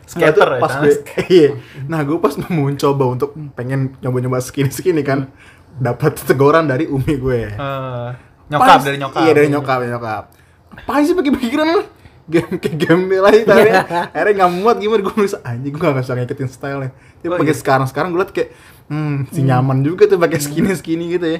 Nah, 0.10 0.34
Skater 0.34 0.42
itu 0.42 0.50
ya, 0.50 0.58
pas 0.60 0.74
gue, 0.76 0.94
iya. 1.30 1.50
Nah, 1.86 2.02
gue 2.02 2.18
pas 2.18 2.34
mau 2.44 2.66
mencoba 2.66 3.04
untuk 3.08 3.30
pengen 3.54 3.94
nyoba-nyoba 4.00 4.42
skinny-skinny 4.42 5.02
kan, 5.02 5.30
dapat 5.72 6.18
teguran 6.20 6.66
dari 6.66 6.86
umi 6.86 7.14
gue. 7.14 7.46
Eh, 7.46 8.10
nyokap 8.50 8.66
Pas- 8.74 8.84
dari 8.84 8.98
nyokap. 8.98 9.22
Iya, 9.22 9.32
dari 9.32 9.48
nyokap, 9.48 9.78
dari 9.80 9.92
nyokap. 9.92 10.24
Apaan 10.72 11.02
sih 11.04 11.14
pakai 11.14 11.30
pikiran 11.32 11.68
lu? 11.70 11.82
Game 12.26 12.58
kayak 12.58 12.78
gembel 12.80 13.22
aja 13.24 13.42
akhirnya, 13.44 13.82
akhirnya 14.14 14.34
nggak 14.36 14.52
muat 14.56 14.78
gimana 14.78 15.02
gue 15.02 15.14
nulis 15.16 15.34
anjing 15.40 15.74
gue 15.74 15.82
gak 15.82 15.98
bisa 15.98 16.14
ngikutin 16.14 16.46
style 16.48 16.80
nya 16.80 16.90
tapi 16.94 17.26
Oh, 17.26 17.38
pakai 17.38 17.50
iya. 17.50 17.58
sekarang 17.58 17.86
sekarang 17.86 18.10
gue 18.14 18.22
liat 18.22 18.30
kayak 18.30 18.50
Hmm, 18.90 19.30
si 19.30 19.40
nyaman 19.40 19.80
juga 19.80 20.04
tuh 20.04 20.18
pakai 20.18 20.38
skinny 20.38 20.74
skinny 20.74 21.14
gitu 21.14 21.28
ya. 21.30 21.40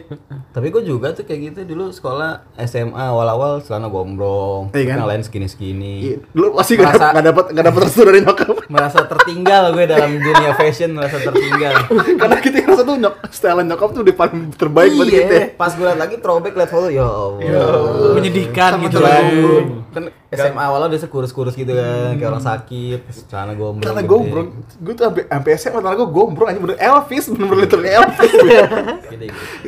Tapi 0.50 0.70
gue 0.70 0.82
juga 0.82 1.10
tuh 1.12 1.24
kayak 1.24 1.40
gitu 1.50 1.60
dulu 1.68 1.90
sekolah 1.90 2.46
SMA 2.62 2.94
awal-awal 2.96 3.58
celana 3.60 3.90
gombrong, 3.90 4.70
Iya 4.70 4.86
kan? 4.86 4.96
yang 4.96 5.10
lain 5.10 5.22
skinny-skinny. 5.22 5.96
Iya, 6.00 6.16
Lu 6.32 6.54
pasti 6.54 6.78
Merasa- 6.78 7.10
dapet, 7.10 7.14
gak 7.16 7.26
dapet, 7.26 7.46
gak 7.52 7.66
dapet 7.66 7.80
restu 7.82 8.02
dari 8.04 8.22
nyokap. 8.22 8.54
Merasa 8.70 9.00
tertinggal 9.04 9.74
gue 9.74 9.86
dalam 9.86 10.12
dunia 10.14 10.52
fashion, 10.54 10.94
merasa 10.94 11.18
tertinggal. 11.18 11.74
Karena 12.22 12.38
kita 12.38 12.56
ngerasa 12.60 12.82
tuh 12.84 12.96
nyok, 12.96 13.16
style 13.28 13.66
nyokap 13.66 13.90
tuh 13.92 14.02
udah 14.04 14.16
paling 14.16 14.40
terbaik 14.54 14.92
buat 14.94 15.10
kita. 15.10 15.34
Iya, 15.34 15.46
pas 15.54 15.72
gue 15.74 15.84
liat 15.84 15.98
lagi 15.98 16.16
throwback 16.18 16.54
liat 16.54 16.70
foto, 16.70 16.88
ya 16.88 17.02
Allah. 17.02 18.14
Menyedihkan 18.14 18.72
Sama 18.72 18.84
gitu 18.86 18.96
celana 18.96 19.22
gombrong. 19.26 19.68
Kan 19.90 20.04
SMA 20.30 20.62
awalnya 20.62 20.94
biasa 20.94 21.10
kurus-kurus 21.10 21.58
gitu 21.58 21.74
kan, 21.74 22.14
kayak 22.14 22.30
orang 22.30 22.46
sakit, 22.46 23.00
celana 23.26 23.58
gombrong. 23.58 23.82
Karena 23.82 24.02
gede. 24.02 24.12
gombrong, 24.12 24.48
gue 24.78 24.94
tuh 24.94 25.04
sampai 25.04 25.24
sampai 25.26 25.52
SMA 25.58 25.80
karena 25.80 25.98
gue 25.98 26.10
gombrong 26.12 26.48
aja 26.48 26.60
bener 26.60 26.78
Elvis, 26.78 27.26
bener-bener 27.40 27.60
literally 27.62 27.90
Elvis. 27.90 28.32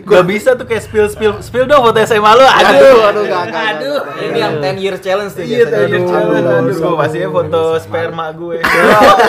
Gak 0.01 0.23
bisa 0.27 0.49
tuh 0.53 0.65
kayak 0.65 0.83
spill 0.83 1.07
spill 1.07 1.33
spill 1.39 1.63
dong 1.63 1.79
foto 1.81 1.99
SMA 2.01 2.19
lu. 2.29 2.43
Aduh, 2.43 2.67
Aduh, 2.67 2.99
aduh, 3.01 3.23
gak, 3.25 3.43
gak, 3.47 3.63
aduh. 3.73 3.99
Ini 4.19 4.37
yang 4.37 4.53
10 4.59 4.75
year 4.77 4.95
challenge 4.97 5.31
tuh 5.31 5.41
Iya, 5.41 5.63
biasanya. 5.63 5.71
tadi 5.73 5.87
Aduh, 5.93 6.03
challenge. 6.05 6.35
aduh, 6.37 6.59
Aduh, 6.59 6.75
gue 6.75 6.93
pastinya 6.97 7.29
foto 7.31 7.61
sperma 7.79 8.25
gue. 8.31 8.57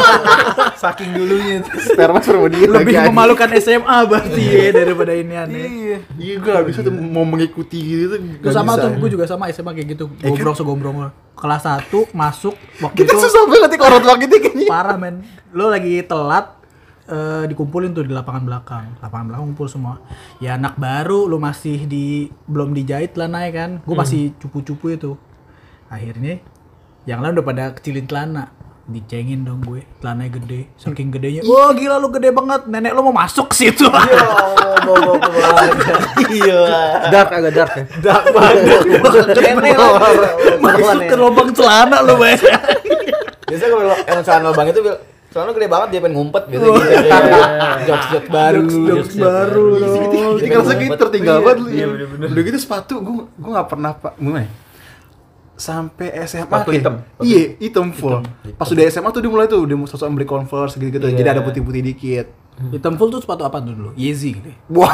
Saking 0.82 1.10
dulunya 1.12 1.54
tuh. 1.60 1.78
Sperma 1.80 2.18
sperma 2.18 2.46
dia 2.48 2.66
Lebih 2.66 2.94
memalukan 3.06 3.48
SMA 3.56 3.96
berarti 4.04 4.42
ya 4.42 4.68
daripada 4.72 5.12
ini 5.12 5.34
aneh. 5.34 5.54
Iya. 5.62 5.96
Iya, 6.18 6.34
gue 6.36 6.50
gak 6.52 6.66
bisa 6.66 6.78
tuh 6.80 6.90
mau 6.90 7.22
mengikuti 7.22 7.78
gitu 7.78 8.04
tuh. 8.08 8.18
Gue 8.18 8.42
gak 8.42 8.52
sama 8.52 8.74
tuh, 8.76 8.90
gue 8.92 9.08
juga 9.08 9.24
sama 9.24 9.46
SMA 9.48 9.70
kayak 9.72 9.88
gitu. 9.92 10.04
Gombrong 10.18 10.56
segombrong 10.56 10.96
lo. 10.98 11.10
Kelas 11.32 11.62
1 11.64 11.90
masuk 12.12 12.54
waktu 12.78 12.96
Kita 12.98 13.12
itu 13.12 13.18
susah 13.18 13.42
banget 13.46 13.68
nih 13.68 13.78
kalau 13.78 13.90
orang 13.90 14.02
tua 14.02 14.14
kita 14.16 14.34
kayaknya. 14.38 14.66
parah 14.68 14.94
men. 14.94 15.26
Lo 15.50 15.68
lagi 15.68 15.98
telat 16.02 16.46
eh, 17.08 17.44
dikumpulin 17.50 17.96
tuh 17.96 18.04
di 18.06 18.12
lapangan 18.12 18.42
belakang. 18.46 18.84
Lapangan 19.02 19.24
belakang 19.32 19.44
kumpul 19.54 19.68
semua. 19.70 19.98
Ya 20.38 20.54
anak 20.54 20.78
baru 20.78 21.26
lo 21.26 21.40
masih 21.42 21.86
di 21.90 22.30
belum 22.46 22.76
dijahit 22.76 23.16
lah 23.18 23.26
naik 23.30 23.52
kan. 23.54 23.70
Gue 23.82 23.96
masih 23.96 24.36
cupu-cupu 24.38 24.92
itu. 24.94 25.12
Akhirnya 25.90 26.38
yang 27.08 27.18
lain 27.24 27.34
udah 27.38 27.46
pada 27.46 27.64
kecilin 27.74 28.06
celana. 28.06 28.54
Dicengin 28.82 29.46
dong 29.46 29.62
gue, 29.62 29.86
celananya 30.02 30.42
gede, 30.42 30.66
saking 30.74 31.14
gedenya. 31.14 31.46
Wah 31.46 31.70
gila 31.70 32.02
lu 32.02 32.10
gede 32.10 32.34
banget, 32.34 32.66
nenek 32.66 32.90
lu 32.98 33.06
mau 33.06 33.14
masuk 33.14 33.54
ke 33.54 33.62
situ. 33.62 33.86
Iya. 36.26 36.60
Dark 37.14 37.30
agak 37.30 37.52
dark 37.54 37.72
ya. 37.78 37.84
Dark 38.02 38.34
banget. 38.34 38.82
Nenek 39.38 39.78
masuk 40.58 40.98
ke 41.06 41.14
lubang 41.14 41.54
celana 41.54 42.02
lu 42.02 42.18
bayar. 42.18 42.58
Biasanya 43.46 43.70
kalau 43.70 43.96
yang 44.02 44.22
celana 44.26 44.50
lubang 44.50 44.66
itu 44.74 44.80
lu 45.34 45.52
gede 45.52 45.66
banget 45.66 45.88
dia 45.88 46.00
pengen 46.00 46.14
ngumpet 46.14 46.42
biasanya 46.44 46.70
gitu. 46.70 46.90
Jokes 47.84 48.06
jokes 48.10 48.28
baru. 48.28 48.62
Jokes 48.86 49.14
baru 49.16 49.64
Gitu, 49.66 49.80
dong. 49.80 49.94
gitu, 49.96 50.18
Jadi 50.34 50.46
ngerasa 50.46 50.64
ngumpet. 50.68 50.82
gitu 50.82 50.96
tertinggal 50.98 51.36
banget 51.40 51.58
lu. 51.58 51.66
Iya, 51.68 51.86
bener-bener. 51.88 52.26
Udah 52.28 52.42
gitu 52.44 52.58
sepatu 52.58 52.94
gue 52.98 53.14
gue 53.32 53.50
gak 53.50 53.68
pernah 53.68 53.90
pak 53.92 54.12
gimana 54.16 54.40
ya? 54.40 54.50
Sampai 55.54 56.08
SMA 56.20 56.42
Sepatu 56.42 56.68
kayak- 56.68 56.80
hitam? 56.80 56.94
Iya, 57.18 57.42
hitam 57.56 57.86
full. 57.90 58.18
Pas 58.52 58.66
udah 58.66 58.84
SMA 58.84 59.08
tuh 59.08 59.20
dia 59.20 59.30
mulai 59.30 59.46
tuh 59.46 59.62
dia 59.62 59.74
mau 59.74 59.86
sosok 59.86 60.10
beli 60.10 60.24
Converse 60.24 60.74
gitu-gitu. 60.74 61.06
Jadi 61.06 61.22
Iya. 61.22 61.32
ada 61.32 61.42
putih-putih 61.42 61.82
dikit. 61.84 62.26
Hitam 62.68 62.94
full 62.94 63.08
tuh 63.08 63.18
sepatu 63.18 63.42
apa 63.42 63.58
tuh 63.58 63.72
dulu? 63.72 63.90
Yeezy 63.94 64.34
gitu. 64.34 64.48
ya? 64.48 64.56
Wah, 64.68 64.92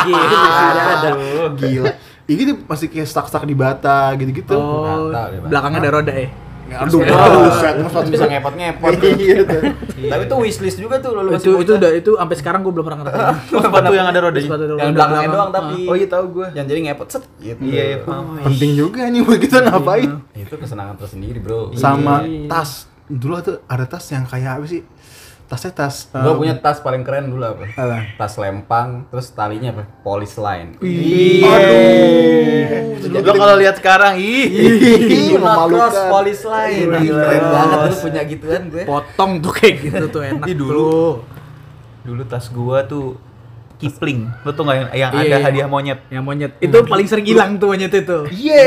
Gila, 0.00 0.26
sudah 0.40 0.84
ada. 0.94 1.10
gila. 1.54 1.90
Ini 2.24 2.38
gitu 2.38 2.52
masih 2.62 2.86
kayak 2.86 3.04
stuck-stuck 3.04 3.42
di 3.42 3.52
bata 3.52 4.14
gitu-gitu. 4.14 4.54
Oh, 4.54 5.10
belakangnya 5.44 5.80
ada 5.80 5.90
roda 5.92 6.14
ya. 6.14 6.30
Aduh, 6.70 7.00
buset, 7.02 7.74
mas 7.82 7.94
Bisa 8.14 8.24
ngepot-ngepot. 8.30 8.92
Iya 9.18 9.38
tuh. 9.42 9.62
Tapi 10.06 10.22
itu 10.26 10.36
wishlist 10.38 10.78
juga 10.78 10.96
tuh 11.02 11.18
lo 11.18 11.34
Itu 11.34 11.58
itu 11.58 11.72
udah 11.76 11.90
itu 11.92 12.12
sampai 12.14 12.36
sekarang 12.38 12.60
gue 12.62 12.72
belum 12.72 12.84
pernah 12.86 12.98
ngerasain. 13.02 13.36
Sepatu 13.66 13.92
yang 13.92 14.08
ada 14.08 14.18
rodanya. 14.22 14.46
Yang 14.46 14.60
roda 14.60 14.74
belakangnya 14.94 14.94
belakang. 14.94 15.32
doang 15.34 15.50
tapi. 15.50 15.78
Oh 15.90 15.94
iya 15.98 16.06
tahu 16.06 16.24
gue. 16.40 16.46
Yang 16.54 16.66
jadi 16.70 16.78
ngepot 16.86 17.08
set 17.10 17.24
gitu. 17.42 17.62
Iya, 17.66 17.82
iya, 17.84 17.96
paham. 18.06 18.24
Penting 18.46 18.72
juga 18.78 19.00
nih 19.10 19.20
buat 19.26 19.38
kita 19.42 19.56
ngapain. 19.66 20.10
Itu 20.36 20.54
kesenangan 20.56 20.96
tersendiri, 21.00 21.38
Bro. 21.42 21.74
Sama 21.74 22.22
tas. 22.46 22.86
Dulu 23.10 23.34
tuh 23.42 23.56
ada 23.66 23.84
tas 23.90 24.06
yang 24.14 24.22
kayak 24.22 24.62
apa 24.62 24.66
sih? 24.70 24.86
Tasnya 25.50 25.74
tas. 25.74 26.06
Gue 26.14 26.30
eh, 26.30 26.38
punya 26.38 26.54
tas 26.62 26.78
paling 26.78 27.02
keren 27.02 27.26
dulu 27.26 27.42
apa? 27.42 27.66
Apa? 27.74 28.14
Tas 28.14 28.38
lempang, 28.38 29.10
terus 29.10 29.34
talinya 29.34 29.74
apa? 29.74 29.82
Police 30.06 30.38
line. 30.38 30.78
Aduh. 31.42 33.10
Lo 33.10 33.34
kalau 33.34 33.58
lihat 33.58 33.82
sekarang, 33.82 34.14
ih. 34.22 34.46
Ih, 35.10 35.34
memalukan. 35.34 35.90
Police 36.06 36.46
line. 36.46 36.86
Keren 37.02 37.42
banget 37.50 37.78
dulu 37.82 37.96
punya 37.98 38.22
gituan 38.30 38.62
gue. 38.70 38.86
Potong 38.86 39.42
tuh 39.42 39.50
kayak 39.50 39.74
gitu 39.82 40.04
tuh 40.06 40.22
enak 40.22 40.46
Ih, 40.46 40.54
dulu. 40.54 41.26
Dulu 42.06 42.22
tas 42.30 42.46
gua 42.46 42.86
tuh 42.86 43.18
Kipling. 43.80 44.28
Lo 44.44 44.52
tuh 44.52 44.62
nggak 44.62 44.76
yang, 44.76 44.88
yang 44.92 45.10
Iya, 45.10 45.24
ada 45.24 45.36
iya. 45.40 45.46
hadiah 45.48 45.68
monyet? 45.68 45.98
Yang 46.12 46.24
monyet. 46.24 46.52
Itu 46.60 46.84
paling 46.84 47.06
sering 47.08 47.24
hilang 47.24 47.56
tuh 47.56 47.72
monyet 47.72 47.88
itu. 47.88 48.18
Iya. 48.28 48.60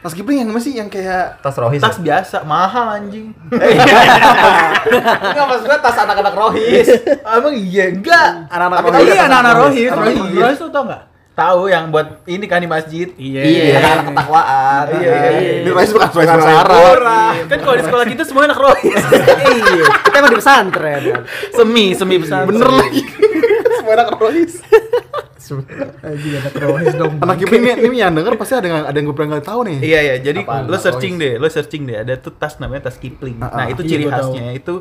Tas 0.00 0.16
Kipling 0.16 0.40
yang 0.40 0.48
masih 0.48 0.72
yang 0.72 0.88
kayak 0.88 1.38
Tas 1.44 1.52
Rohis. 1.54 1.84
Tas 1.84 2.00
biasa, 2.00 2.40
mahal 2.42 2.96
anjing. 2.96 3.36
Enggak 5.28 5.44
maksud 5.46 5.64
gue 5.68 5.78
tas 5.78 5.96
anak-anak 6.00 6.34
Rohis. 6.34 6.88
Emang 7.36 7.54
iya 7.54 7.84
enggak? 7.92 8.48
anak-anak 8.48 8.78
Tapi 8.80 8.88
Oh 8.88 8.92
tahu 8.92 9.04
iya 9.04 9.14
ya, 9.14 9.24
anak-anak 9.28 9.54
Rohis. 9.60 9.90
Rohis. 9.92 9.92
Rohis 9.92 10.16
Rohis. 10.16 10.40
Rohis 10.40 10.58
tuh 10.58 10.70
tau 10.72 10.84
nggak? 10.88 11.02
Tahu 11.36 11.68
yang 11.68 11.92
buat 11.92 12.24
ini 12.24 12.48
kan 12.48 12.64
di 12.64 12.68
masjid. 12.70 13.12
Iya. 13.12 13.40
Iya, 13.44 13.76
anak 14.00 14.08
ketakwaan. 14.08 14.84
Iya, 14.88 14.96
iya, 15.04 15.30
iya. 15.36 15.52
Ini 15.60 15.68
Royce 15.68 15.92
bukan 15.92 16.08
Sarah. 16.16 16.64
Murah. 16.64 17.32
Kan 17.44 17.58
kalau 17.60 17.76
di 17.76 17.84
sekolah 17.84 18.04
kita 18.08 18.22
semua 18.24 18.48
anak 18.48 18.56
Rohis. 18.56 18.96
Iya, 19.56 19.84
kita 20.00 20.16
emang 20.16 20.32
di 20.32 20.38
pesantren. 20.40 21.00
kan. 21.12 21.22
semi, 21.52 21.92
semi 21.92 22.16
besar. 22.16 22.48
Bener 22.48 22.72
lagi. 22.72 23.04
Semua 23.86 23.94
anak 23.96 24.18
Royce. 24.18 24.56
Anjing 26.02 26.34
anak 26.34 26.54
Rohis 26.58 26.94
dong. 26.94 27.22
Anak 27.22 27.36
Kipling 27.38 27.62
ini, 27.62 27.72
ini 27.86 27.96
yang 27.96 28.10
denger 28.10 28.34
pasti 28.34 28.58
ada 28.58 28.66
yang 28.66 28.82
ada 28.82 28.90
yang 28.92 29.06
gue 29.06 29.14
pernah 29.14 29.38
tahu 29.38 29.62
nih. 29.62 29.78
Iya 29.78 30.00
ya, 30.02 30.14
jadi 30.20 30.40
Apaan? 30.42 30.66
lo 30.66 30.74
searching 30.76 31.14
deh, 31.16 31.38
lo 31.38 31.46
searching 31.46 31.86
deh. 31.86 31.96
Ada 31.96 32.18
tuh 32.18 32.34
tas 32.34 32.58
namanya 32.58 32.90
tas 32.90 32.98
Kipling. 32.98 33.38
Ah, 33.38 33.54
Nah 33.54 33.64
ah. 33.64 33.66
itu 33.70 33.80
Iya, 33.80 33.88
ciri 33.88 34.02
gua 34.02 34.12
tahu. 34.12 34.34
khasnya 34.34 34.46
itu 34.52 34.74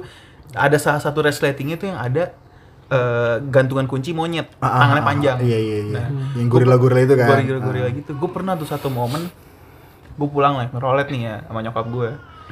ada 0.51 0.77
salah 0.79 0.97
satu 0.97 1.21
resletingnya 1.21 1.77
tuh 1.77 1.93
yang 1.93 2.01
ada 2.01 2.33
eh, 2.85 3.35
gantungan 3.45 3.85
kunci 3.85 4.09
monyet, 4.09 4.49
Ah, 4.57 4.65
ah, 4.65 4.69
tangannya 4.79 5.03
ah, 5.03 5.07
panjang. 5.07 5.37
Iya 5.39 5.57
iya 5.59 5.77
iya. 5.83 5.93
Nah, 5.95 6.07
yang 6.33 6.47
gorila-gorila 6.49 7.01
itu 7.03 7.13
kan. 7.15 7.27
gorila-gorila 7.35 7.89
gitu. 7.91 8.11
Gue 8.15 8.29
pernah 8.31 8.53
tuh 8.53 8.65
satu 8.65 8.89
momen, 8.89 9.29
gue 10.11 10.27
pulang 10.27 10.57
lah 10.57 10.65
ngerolet 10.69 11.07
nih 11.09 11.21
ya 11.23 11.35
sama 11.45 11.61
nyokap 11.61 11.85
gue. 11.87 12.09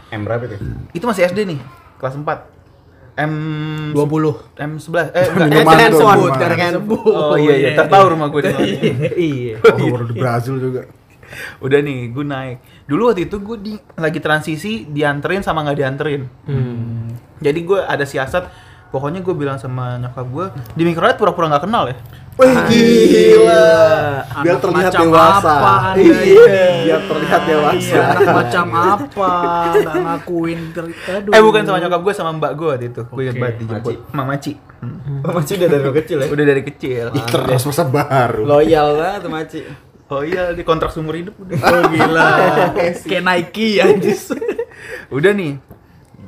M 0.10 0.22
berapa 0.22 0.46
itu? 0.46 0.58
Itu 0.94 1.06
masih 1.06 1.26
SD 1.26 1.50
nih, 1.50 1.58
kelas 1.98 2.14
4 2.14 2.53
M 3.14 3.34
20. 3.94 4.58
M11 4.58 5.14
eh 5.14 5.26
enggak, 5.30 5.48
Minuman 5.54 5.78
eh, 5.78 5.90
tuh, 5.94 6.02
minuman. 6.02 6.38
Oh 7.14 7.38
iya 7.38 7.56
iya, 7.62 7.70
tertahu 7.78 8.06
rumah 8.18 8.28
gue 8.34 8.42
di 8.42 8.50
mana. 8.50 8.68
Iya. 9.14 9.56
Oh, 9.62 10.02
di 10.02 10.14
Brazil 10.18 10.56
juga. 10.58 10.82
Udah 11.62 11.80
nih, 11.82 12.10
gue 12.10 12.26
naik. 12.26 12.58
Dulu 12.90 13.02
waktu 13.14 13.30
itu 13.30 13.38
gue 13.38 13.58
di, 13.62 13.74
lagi 13.98 14.18
transisi 14.18 14.90
dianterin 14.90 15.46
sama 15.46 15.62
nggak 15.62 15.78
dianterin. 15.78 16.22
Hmm. 16.50 17.14
Jadi 17.38 17.60
gue 17.62 17.80
ada 17.86 18.06
siasat, 18.06 18.50
pokoknya 18.90 19.22
gue 19.22 19.36
bilang 19.38 19.62
sama 19.62 20.02
nyokap 20.02 20.28
gue 20.34 20.46
di 20.74 20.84
mikrolet 20.86 21.18
pura-pura 21.18 21.54
nggak 21.54 21.64
kenal 21.70 21.94
ya. 21.94 21.98
Wih 22.34 22.56
gila. 22.66 23.66
Biar 24.42 24.58
terlihat 24.58 24.90
macam 24.90 25.02
dewasa. 25.06 25.54
apa 25.54 25.74
Iya, 25.94 26.18
ini? 26.26 26.66
biar 26.84 27.02
terlihat 27.06 27.42
dewasa. 27.46 27.78
Iya, 27.78 28.02
anak 28.10 28.30
macam 28.34 28.66
apa? 28.74 29.32
Nggak 29.72 29.96
ngakuin 30.02 30.60
Aduh. 30.74 31.30
Eh 31.30 31.42
bukan 31.42 31.62
sama 31.62 31.78
nyokap 31.78 32.02
gue, 32.02 32.14
sama 32.14 32.32
mbak 32.34 32.52
gue 32.54 32.68
waktu 32.68 32.86
itu. 32.90 33.02
Gue 33.06 33.22
ingat 33.24 33.36
banget 33.38 33.56
dijemput. 33.62 33.94
Mama 34.10 34.34
Maci. 34.34 34.52
Hmm. 34.82 35.22
Masih 35.24 35.54
udah 35.56 35.70
dari 35.70 35.84
kecil 36.02 36.18
ya. 36.20 36.28
Udah 36.28 36.46
dari 36.46 36.62
kecil. 36.64 37.06
Ih, 37.14 37.24
terus 37.24 37.62
masa 37.64 37.84
baru. 37.86 38.42
Loyal 38.44 38.88
banget 38.98 39.20
tuh 39.22 39.32
Maci. 39.32 39.60
Oh 40.10 40.22
iya, 40.22 40.52
di 40.52 40.62
kontrak 40.62 40.90
seumur 40.90 41.14
hidup 41.14 41.38
udah. 41.38 41.58
Oh 41.58 41.82
gila. 41.88 42.30
Kayak 43.10 43.24
Nike 43.24 43.78
anjis. 43.78 44.34
udah 45.10 45.32
nih. 45.32 45.62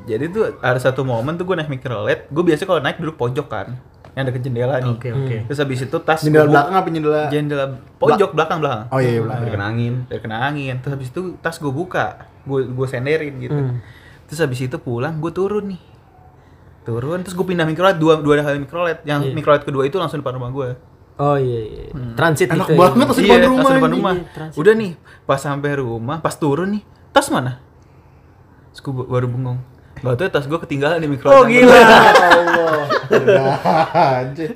Jadi 0.05 0.25
tuh 0.29 0.53
ada 0.61 0.77
satu 0.77 1.01
momen 1.01 1.33
tuh 1.33 1.43
gue 1.43 1.55
naik 1.55 1.69
mikrolet. 1.71 2.29
Gue 2.29 2.45
biasa 2.45 2.61
kalau 2.63 2.77
naik 2.77 3.01
duduk 3.01 3.17
pojok 3.17 3.49
kan. 3.49 3.73
Yang 4.15 4.25
deket 4.25 4.41
jendela 4.43 4.75
nih. 4.79 4.93
Oke, 4.93 5.09
oke. 5.11 5.37
Terus 5.45 5.59
habis 5.59 5.79
itu 5.81 5.97
tas 5.99 6.19
Jendela 6.19 6.41
gua 6.41 6.51
belakang 6.53 6.73
apa 6.73 6.87
jendela? 6.89 7.21
Jendela 7.27 7.65
pojok 7.97 8.29
belakang 8.31 8.57
belakang. 8.57 8.85
Oh 8.87 8.97
iya, 8.97 9.09
iya, 9.09 9.21
belakang. 9.21 9.41
Dari 9.41 9.51
kena 9.51 9.65
angin. 9.67 9.93
dari 10.05 10.19
kena 10.19 10.37
angin 10.41 10.75
terus 10.79 10.91
habis 10.93 11.09
itu 11.09 11.21
tas 11.37 11.55
gue 11.55 11.67
buka 11.69 12.05
gue 12.41 12.59
gue 12.63 12.87
senderin 12.87 13.33
gitu 13.37 13.51
Hmm. 13.53 13.81
terus 14.23 14.39
habis 14.39 14.59
itu 14.61 14.77
pulang 14.77 15.17
gue 15.17 15.29
turun 15.29 15.65
nih 15.67 15.81
turun 16.81 17.19
terus 17.19 17.33
gue 17.33 17.43
pindah 17.43 17.63
mikrolet 17.63 17.97
dua 17.97 18.17
dua 18.17 18.37
kali 18.39 18.57
mikrolet 18.59 19.01
yang 19.01 19.19
Iya. 19.19 19.33
mikrolet 19.33 19.61
kedua 19.61 19.83
itu 19.83 19.97
langsung 19.97 20.17
depan 20.17 20.33
rumah 20.33 20.49
gue 20.49 20.69
Oh 21.15 21.35
iya, 21.35 21.61
iya. 21.65 21.83
Transit 22.13 22.47
Enak 22.47 22.67
gitu 22.67 22.71
ya. 22.71 22.77
banget 22.77 22.95
langsung 23.01 23.23
depan 23.23 23.39
rumah. 23.39 23.55
langsung 23.55 23.75
depan 23.75 23.91
rumah 23.91 24.13
Iya, 24.13 24.25
transit. 24.31 24.57
udah 24.57 24.73
nih 24.75 24.91
pas 25.23 25.39
sampai 25.39 25.71
rumah 25.75 26.17
pas 26.19 26.35
turun 26.35 26.69
nih 26.69 26.83
tas 27.09 27.27
mana 27.27 27.57
terus 28.69 28.81
gue 28.81 28.93
baru 28.93 29.27
bengong 29.27 29.59
Gak 29.97 30.13
tau 30.13 30.27
tas 30.29 30.45
gue 30.45 30.59
ketinggalan 30.59 30.97
di 30.97 31.07
mikrolet 31.07 31.33
Oh 31.33 31.43
gila. 31.43 31.71
Allah. 31.81 32.85
Anjir. 34.19 34.51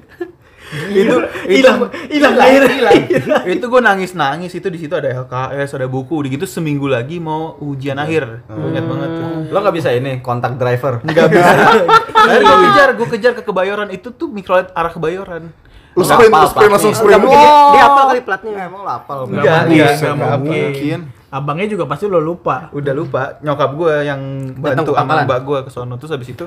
itu 0.70 1.16
Hilang, 1.50 1.90
hilang 2.06 2.36
air. 2.38 2.62
itu 3.58 3.66
gue 3.66 3.82
nangis 3.82 4.14
nangis 4.14 4.54
itu 4.54 4.70
di 4.70 4.78
situ 4.78 4.94
ada 4.94 5.10
LKS 5.18 5.74
ada 5.74 5.90
buku 5.90 6.22
di 6.22 6.38
gitu 6.38 6.46
seminggu 6.46 6.86
lagi 6.86 7.18
mau 7.18 7.58
ujian 7.60 7.98
akhir 7.98 8.46
Gua 8.46 8.70
ingat 8.70 8.86
banget 8.86 9.10
tuh 9.12 9.28
Lo 9.50 9.58
nggak 9.60 9.76
bisa 9.76 9.90
ini 9.90 10.22
kontak 10.22 10.62
driver. 10.62 11.02
nggak 11.02 11.26
bisa 11.28 11.52
akhirnya 12.22 12.46
gue 12.46 12.60
kejar 12.68 12.90
gue 12.94 13.08
kejar 13.10 13.34
ke 13.34 13.42
kebayoran 13.42 13.90
itu 13.90 14.14
tuh 14.14 14.30
mikrolet 14.30 14.70
arah 14.72 14.94
kebayoran 14.94 15.50
Lu 15.98 16.06
sprint, 16.06 16.30
lu 16.30 16.46
sprint 16.46 16.70
langsung 16.70 16.94
Nggak 16.94 17.02
sprint. 17.02 17.22
Dia, 17.26 17.34
Oh. 17.34 17.72
dia 17.74 17.84
apa 17.84 18.02
kali 18.06 18.22
platnya? 18.22 18.56
Emang 18.62 18.82
lo 18.86 18.92
apal. 18.94 19.18
Nggak 19.26 19.62
Enggak. 19.68 20.38
mungkin. 20.38 21.00
Abangnya 21.30 21.70
juga 21.70 21.86
pasti 21.86 22.10
lo 22.10 22.18
lupa. 22.18 22.74
udah 22.74 22.94
lupa. 22.94 23.38
Nyokap 23.46 23.72
gue 23.78 23.94
yang 24.06 24.22
bantu 24.58 24.98
sama 24.98 25.26
mbak 25.26 25.40
gue 25.46 25.60
ke 25.66 25.72
sono. 25.72 25.96
Terus 26.02 26.18
habis 26.18 26.30
itu 26.34 26.46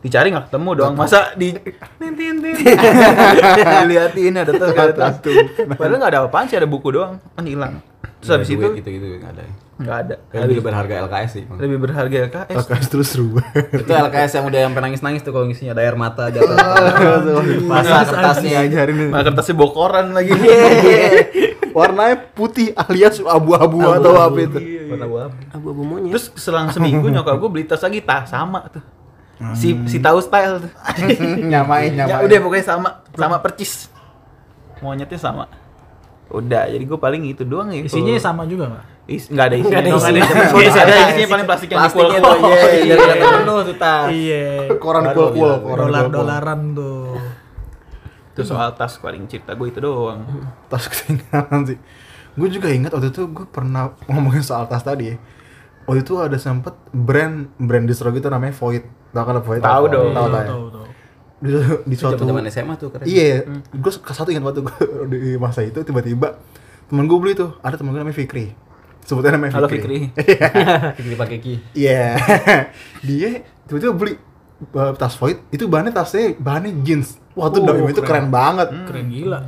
dicari 0.00 0.30
nggak 0.30 0.48
ketemu 0.48 0.70
dong 0.78 0.94
masa 0.94 1.34
di 1.34 1.50
tin 1.98 2.12
tin 2.14 2.38
tin. 2.38 2.54
Diliatin 3.82 4.34
ada 4.38 4.52
tuh 4.54 4.70
ada 4.70 5.06
tuh. 5.18 5.34
Padahal 5.74 5.98
nggak 5.98 6.12
ada 6.14 6.20
apaan 6.30 6.46
sih 6.46 6.54
ada 6.54 6.70
buku 6.70 6.94
doang. 6.94 7.18
Kan 7.34 7.44
hilang 7.50 7.82
terus 8.20 8.30
habis 8.36 8.48
itu 8.52 8.66
gitu 8.76 8.88
gitu 8.88 9.06
nggak 9.16 9.32
ada. 9.32 9.44
nggak 9.80 9.96
ada 9.96 10.14
Lebih 10.44 10.60
berharga 10.60 10.94
LKS 11.08 11.30
sih. 11.32 11.44
Bang. 11.48 11.56
lebih 11.56 11.78
berharga 11.80 12.16
LKS 12.28 12.56
LKS 12.68 12.86
terus 12.92 13.08
seru. 13.12 13.40
Itu 13.72 13.88
LKS 13.88 14.30
yang 14.36 14.44
udah 14.44 14.60
sampai 14.68 14.80
nangis-nangis 14.84 15.20
tuh 15.24 15.32
kalau 15.32 15.48
ngisinya 15.48 15.72
ada 15.72 15.82
air 15.88 15.96
mata 15.96 16.28
jatuh. 16.28 16.52
Masa 17.70 18.04
kertasnya 18.04 18.68
Ngajarin 18.68 18.96
Nah, 19.08 19.24
kertasnya 19.24 19.56
bokoran 19.56 20.12
lagi. 20.12 20.32
warnanya 21.70 22.16
putih 22.34 22.74
alias 22.74 23.22
abu-abu 23.22 23.78
atau 23.80 24.12
apa 24.18 24.38
itu. 24.42 24.58
warna 24.90 25.06
abu 25.06 25.16
Abu-abu 25.54 25.82
monyet. 25.86 26.12
Terus 26.12 26.26
selang 26.36 26.68
seminggu 26.74 27.06
nyokap 27.14 27.38
gue 27.38 27.50
beli 27.50 27.64
tas 27.64 27.80
lagi 27.80 28.02
tas 28.02 28.28
sama 28.28 28.66
tuh. 28.68 28.82
Si 29.56 29.72
si 29.88 29.96
tahu 29.96 30.20
style 30.20 30.60
tuh. 30.60 30.72
nyamain, 31.48 31.96
nyamain. 31.96 32.20
Ya 32.20 32.20
udah 32.20 32.38
pokoknya 32.44 32.64
sama 32.66 32.88
sama 33.16 33.40
percis. 33.40 33.88
Monyetnya 34.84 35.16
sama. 35.16 35.48
Udah, 36.30 36.62
jadi 36.64 36.80
gue 36.80 36.94
paling 36.96 37.22
itu 37.26 37.42
doang 37.42 37.68
ya. 37.68 37.82
Isinya 37.82 38.14
sama 38.16 38.42
juga 38.44 38.70
nggak? 38.70 38.84
Is, 39.06 39.26
nggak 39.26 39.46
ada 39.46 39.56
isinya. 39.60 39.70
Nggak 39.70 39.82
ada 39.82 39.90
dong, 39.90 39.98
isinya. 39.98 40.22
Isinya 40.22 40.60
Isinya 40.60 40.80
ada 40.80 40.92
ada. 40.92 41.10
isinya 41.10 41.28
paling 41.28 41.46
plastik 41.46 41.68
yang 41.68 41.78
Plastiknya 41.80 42.06
dipukul. 42.16 42.38
tuh, 42.38 42.54
iya, 42.70 42.82
biar 42.86 42.96
kelihatan 42.96 43.30
penuh 43.36 43.58
tuh 43.60 43.76
tas. 43.76 44.06
Iya. 44.08 44.44
koran 44.76 45.02
koran 45.10 45.42
Dolar 45.76 46.04
dolaran 46.06 46.60
tuh. 46.72 47.18
Itu 48.30 48.42
soal 48.46 48.68
tas 48.72 48.92
paling 48.96 49.26
cerita 49.26 49.52
gue 49.52 49.66
itu 49.66 49.78
doang. 49.78 50.20
tas 50.70 50.86
ketinggalan 50.86 51.62
sih 51.66 51.78
gue 52.30 52.46
juga 52.48 52.70
ingat 52.70 52.94
waktu 52.94 53.10
itu 53.10 53.26
gue 53.26 53.42
pernah 53.44 53.90
ngomongin 54.06 54.40
soal 54.40 54.62
tas 54.64 54.80
tadi 54.80 55.10
ya 55.10 55.16
waktu 55.82 56.00
itu 56.00 56.14
ada 56.14 56.38
sempet 56.38 56.72
brand 56.88 57.50
brand 57.58 57.84
distro 57.84 58.06
gitu 58.08 58.30
namanya 58.30 58.54
Void 58.54 58.86
tau 59.10 59.26
kan 59.26 59.42
Void 59.42 59.58
Tahu 59.58 59.84
dong. 59.90 60.14
tahu 60.14 60.26
tahu 60.28 60.38
ya 60.38 60.46
Tahu 60.46 60.64
tahu. 60.70 60.86
Di, 61.40 61.50
di 61.84 61.94
suatu 61.94 62.20
Zaman 62.20 62.44
SMA 62.46 62.74
tuh 62.76 62.88
keren. 62.88 63.04
iya 63.04 63.42
gue 63.66 63.92
ke 63.94 64.12
satu 64.12 64.28
ingat 64.28 64.44
waktu 64.44 64.60
gue 64.60 64.76
di 65.12 65.18
masa 65.34 65.60
itu 65.60 65.80
tiba-tiba 65.80 66.36
temen 66.84 67.04
gue 67.04 67.16
beli 67.16 67.32
tuh 67.32 67.56
ada 67.58 67.74
temen 67.74 67.90
gue 67.90 67.98
namanya 67.98 68.14
Fikri 68.14 68.52
sebutnya 69.00 69.34
namanya 69.34 69.56
Halo 69.56 69.66
Fikri 69.66 70.12
Fikri. 70.12 70.28
Fikri 70.96 71.14
pakai 71.14 71.36
ki. 71.38 71.54
iya 71.74 72.20
dia 73.00 73.30
tiba-tiba 73.64 73.92
beli 73.92 74.14
uh, 74.70 74.92
tas 74.92 75.14
Void 75.14 75.40
itu 75.48 75.64
bahannya 75.64 75.90
tasnya 75.90 76.36
bahannya 76.36 76.76
jeans 76.80 77.16
wah 77.32 77.48
tuh 77.48 77.62
Oh, 77.62 77.88
itu 77.88 77.98
keren 77.98 78.26
keren. 78.26 78.26
banget 78.28 78.68
Keren 78.84 79.06
gila. 79.08 79.40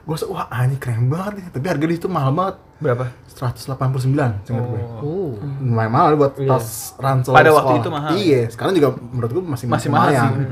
gue 0.00 0.16
wah 0.28 0.46
anjing 0.48 0.78
keren 0.78 1.06
banget 1.06 1.32
nih 1.36 1.46
tapi 1.50 1.66
harga 1.66 1.84
di 1.84 1.94
situ 1.94 2.06
mahal 2.06 2.30
banget 2.30 2.56
Berapa? 2.76 3.08
189 3.26 4.04
seingat 4.44 4.62
gue 4.62 4.80
Oh. 5.00 5.34
lumayan 5.58 5.90
mahal 5.90 6.12
buat 6.14 6.36
Iya. 6.36 6.54
tas 6.54 6.94
ransel 6.96 7.32
Pada 7.32 7.50
waktu 7.50 7.66
sekolah. 7.72 7.80
itu 7.80 7.90
mahal. 7.90 8.10
iya 8.14 8.40
sekarang 8.46 8.72
juga 8.72 8.88
menurut 8.94 9.30
gue 9.32 9.42
masih 9.44 9.66
Masih 9.66 9.88
mahal 9.88 10.10
sih. 10.12 10.46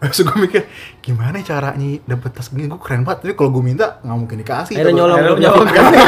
Terus 0.10 0.20
gue 0.22 0.38
mikir 0.38 0.62
gimana 0.98 1.36
caranya 1.40 2.00
dapet 2.02 2.30
tas 2.32 2.48
gini 2.48 2.66
gue 2.66 2.80
keren 2.80 3.04
banget 3.04 3.20
tapi 3.22 3.34
kalau 3.34 3.50
gue 3.50 3.62
minta 3.62 4.00
nggak 4.00 4.16
mungkin 4.16 4.36
dikasih 4.38 4.74
Akhirnya 4.74 4.94
nyolong 4.96 5.18
Akhirnya 5.18 5.40
nyolong. 5.44 5.66
Fikri. 5.66 5.98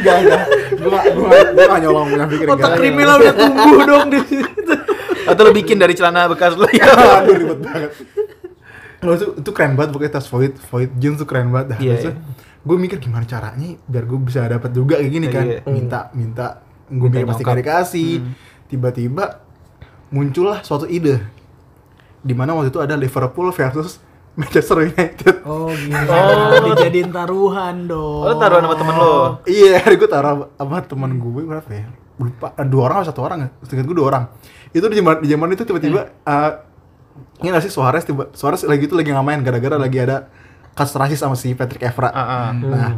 Enggak, 0.00 0.16
enggak. 0.16 0.44
Gue 0.70 0.88
gak, 0.90 1.04
gue 1.06 1.26
gak, 1.26 1.44
gue 1.52 1.66
gak 1.66 1.80
nyolong 1.84 2.06
punya 2.12 2.26
pikir 2.26 2.46
Otak 2.48 2.70
kriminal 2.76 3.16
udah 3.20 3.34
tumbuh 3.36 3.80
dong 3.90 4.06
di 4.08 4.20
situ. 4.24 4.74
Atau 5.28 5.42
lo 5.44 5.50
bikin 5.52 5.76
dari 5.76 5.92
celana 5.92 6.26
bekas 6.26 6.56
lo 6.56 6.66
ya? 6.68 6.88
Aduh 7.20 7.34
ribet 7.36 7.58
banget. 7.60 7.90
Kalau 9.00 9.12
itu, 9.16 9.26
itu 9.40 9.50
keren 9.52 9.72
banget 9.76 9.90
pokoknya 9.92 10.12
tas 10.12 10.28
void 10.28 10.54
void 10.68 10.90
jeans 10.96 11.16
tuh 11.16 11.28
keren 11.28 11.48
banget. 11.48 11.76
Dah, 11.76 11.78
Iya, 11.80 11.92
Terus 11.96 12.04
iya. 12.04 12.12
gue 12.60 12.76
mikir 12.76 12.98
gimana 13.00 13.24
caranya 13.24 13.68
biar 13.84 14.04
gue 14.04 14.18
bisa 14.20 14.44
dapat 14.44 14.70
juga 14.72 15.00
kayak 15.00 15.12
gini 15.12 15.26
kan. 15.28 15.44
Iya. 15.46 15.60
Minta 15.64 15.98
minta 16.12 16.46
gue 16.86 17.08
mikir 17.08 17.24
pasti 17.24 17.42
gak 17.42 17.58
dikasih. 17.60 18.12
Tiba-tiba 18.70 19.42
muncullah 20.14 20.62
suatu 20.62 20.86
ide. 20.86 21.18
Di 22.22 22.32
mana 22.36 22.54
waktu 22.54 22.70
itu 22.70 22.78
ada 22.78 22.94
Liverpool 22.94 23.50
versus 23.50 23.98
Manchester 24.38 24.86
United. 24.86 25.42
Oh 25.42 25.74
gila. 25.90 26.62
Dijadiin 26.70 27.10
taruhan 27.10 27.90
dong. 27.90 28.22
Oh, 28.24 28.30
lo 28.30 28.34
taruhan 28.38 28.62
sama 28.62 28.76
temen 28.78 28.94
lo. 28.94 29.14
Iya, 29.44 29.82
gue 30.00 30.08
taruh 30.08 30.54
apa 30.54 30.76
teman 30.86 31.18
gue 31.18 31.42
berapa 31.42 31.70
ya? 31.74 31.90
Lupa, 32.20 32.52
eh, 32.54 32.66
dua 32.68 32.82
orang 32.86 32.96
atau 33.02 33.08
satu 33.10 33.20
orang 33.26 33.38
ya? 33.42 33.48
Seingat 33.66 33.90
gue 33.90 33.96
dua 33.96 34.06
orang. 34.14 34.24
Itu 34.70 34.86
di 34.86 34.96
zaman, 35.02 35.18
di 35.18 35.28
zaman 35.28 35.48
itu 35.50 35.62
tiba-tiba 35.66 36.14
eh 36.24 36.52
ini 37.42 37.48
gak 37.50 37.64
sih 37.66 37.72
Suarez 37.72 38.06
tiba 38.06 38.30
Suarez 38.36 38.62
lagi 38.64 38.86
itu 38.86 38.94
lagi 38.94 39.10
ngamain 39.10 39.40
gara-gara 39.42 39.76
lagi 39.76 39.98
ada 39.98 40.30
kasus 40.76 40.94
rasis 40.94 41.18
sama 41.18 41.34
si 41.34 41.52
Patrick 41.58 41.82
Evra. 41.82 42.08
Ah, 42.14 42.22
ah. 42.22 42.48
Nah, 42.54 42.90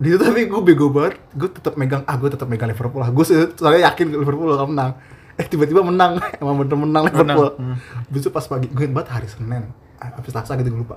di 0.00 0.08
situ 0.08 0.24
tapi 0.24 0.48
gue 0.48 0.60
bego 0.64 0.88
banget, 0.88 1.20
gue 1.36 1.48
tetap 1.52 1.76
megang 1.76 2.00
ah 2.08 2.16
gue 2.16 2.32
tetap 2.32 2.48
megang 2.48 2.72
Liverpool 2.72 3.04
lah. 3.04 3.12
Gue 3.12 3.28
soalnya 3.28 3.92
yakin 3.92 4.16
Liverpool 4.16 4.48
bakal 4.48 4.72
menang. 4.72 4.96
Eh 5.36 5.44
tiba-tiba 5.44 5.84
menang, 5.84 6.16
emang 6.40 6.56
bener 6.56 6.76
menang 6.80 7.04
Liverpool. 7.12 7.60
Hmm. 7.60 7.76
Habis 8.08 8.20
itu 8.24 8.32
pas 8.32 8.48
pagi, 8.48 8.72
gue 8.72 8.80
ingat 8.80 8.96
banget 8.96 9.08
hari 9.12 9.28
Senin, 9.28 9.68
ah, 10.00 10.08
habis 10.16 10.32
Selasa 10.32 10.56
gitu 10.56 10.72
gue 10.72 10.88
lupa. 10.88 10.96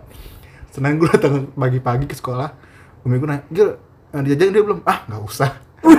Senin 0.72 0.96
gue 0.96 1.12
datang 1.12 1.52
pagi-pagi 1.52 2.08
ke 2.08 2.16
sekolah, 2.16 2.56
umi 3.04 3.20
gue 3.20 3.28
nanya, 3.28 3.44
Gil, 3.52 3.76
eh, 4.16 4.40
dia 4.40 4.64
belum? 4.64 4.88
Ah, 4.88 5.04
nggak 5.12 5.22
usah. 5.28 5.52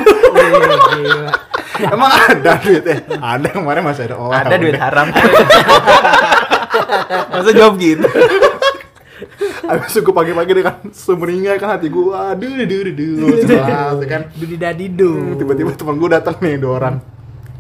Emang 1.75 2.07
ada 2.09 2.57
duitnya? 2.62 3.03
Ada 3.19 3.49
kemarin 3.51 3.83
masih 3.85 4.09
ada. 4.09 4.17
Oh, 4.17 4.33
Ada 4.33 4.57
duit 4.57 4.79
haram. 4.79 5.11
Masa 7.35 7.51
jawab 7.53 7.77
gitu? 7.77 8.09
Habis 9.66 9.90
itu 9.90 10.00
gue 10.00 10.14
pagi-pagi 10.14 10.53
dengan 10.55 10.74
sumringah 10.87 11.55
kan 11.57 11.68
hati 11.72 11.88
gue, 11.88 12.05
aduh, 12.07 12.53
aduh, 12.55 12.79
aduh, 12.85 13.11
aduh, 13.42 14.05
kan. 14.05 14.22
Dudi 14.33 14.57
dadi 14.57 14.87
do. 14.88 15.35
tiba-tiba 15.35 15.70
teman 15.72 15.94
gue 15.94 16.11
datang 16.11 16.37
nih 16.38 16.57
dua 16.57 16.72
orang 16.79 16.96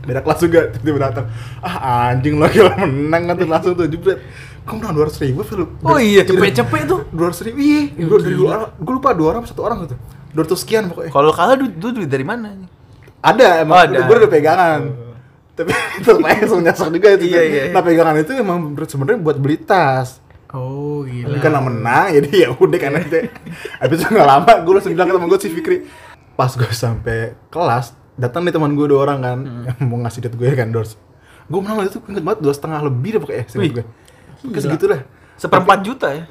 beda 0.00 0.20
kelas 0.20 0.36
juga 0.38 0.60
tiba-tiba 0.68 0.98
datang 1.02 1.26
ah 1.58 1.76
anjing 2.10 2.36
lagi 2.36 2.60
menang 2.60 3.24
kan 3.24 3.34
tuh 3.34 3.48
langsung 3.48 3.72
tuh 3.72 3.88
jebret 3.88 4.20
kok 4.60 4.74
menang 4.74 4.92
dua 4.92 5.04
ratus 5.08 5.16
ribu 5.18 5.40
Phil 5.40 5.64
Oh 5.80 5.96
iya. 5.96 6.20
Cepet-cepet 6.22 6.82
tuh. 6.84 7.08
dua 7.08 7.32
ratus 7.32 7.40
ribu 7.42 7.56
iya 7.56 7.88
dua 7.98 8.20
dari 8.20 8.36
dua 8.36 8.48
orang 8.50 8.62
gue 8.76 8.92
lupa 8.92 9.10
dua 9.10 9.28
orang 9.32 9.42
satu 9.44 9.64
orang 9.64 9.88
gitu 9.88 9.96
dua 10.30 10.42
ratus 10.44 10.60
sekian 10.60 10.92
pokoknya 10.92 11.08
Kalau 11.08 11.32
kalah 11.32 11.56
duit 11.56 11.72
duit 11.74 12.04
dari 12.04 12.20
mana? 12.20 12.52
ada 13.18 13.64
emang 13.64 13.72
Oh, 13.72 13.80
ada. 13.82 13.98
gue 14.04 14.16
udah 14.18 14.28
pegangan 14.28 14.80
tapi 15.54 15.72
itu 15.98 16.10
langsung 16.18 16.60
nyasar 16.60 16.88
juga 16.90 17.08
itu 17.16 17.24
Iya, 17.24 17.40
iya. 17.42 17.62
nah 17.72 17.80
pegangan 17.80 18.20
itu 18.20 18.32
emang 18.34 18.58
sebenarnya 18.76 19.16
buat 19.18 19.40
beli 19.40 19.56
tas 19.56 20.20
Oh 20.54 21.02
gila. 21.02 21.42
karena 21.42 21.58
menang 21.58 22.06
jadi 22.14 22.28
ya 22.30 22.48
udah 22.54 22.78
kan 22.78 22.94
aja 22.94 23.26
habis 23.82 23.96
itu 23.98 24.06
nggak 24.06 24.28
lama 24.30 24.52
gue 24.62 24.72
langsung 24.78 24.94
bilang 24.94 25.10
ke 25.10 25.14
teman 25.18 25.26
gue 25.26 25.40
si 25.42 25.48
Fikri 25.50 25.76
pas 26.38 26.50
gue 26.54 26.70
sampai 26.70 27.34
kelas 27.50 27.98
datang 28.14 28.46
nih 28.46 28.54
teman 28.54 28.78
gue 28.78 28.86
dua 28.86 29.02
orang 29.02 29.18
kan 29.18 29.38
yang 29.66 29.76
mau 29.90 29.98
ngasih 30.06 30.30
duit 30.30 30.34
gue 30.38 30.48
kan 30.54 30.70
dors. 30.70 30.94
Gue 31.44 31.58
menang 31.58 31.84
itu 31.84 31.98
inget 32.08 32.22
banget 32.22 32.40
dua 32.40 32.54
setengah 32.54 32.80
lebih 32.86 33.18
deh 33.18 33.20
pokoknya 33.20 33.44
Wih, 33.44 33.52
seinget 33.52 33.72
gue 33.76 33.84
Pokoknya 34.40 34.62
segitu 34.64 34.84
dah 34.88 35.00
Seperempat 35.34 35.78
juta 35.82 36.08
ya? 36.14 36.22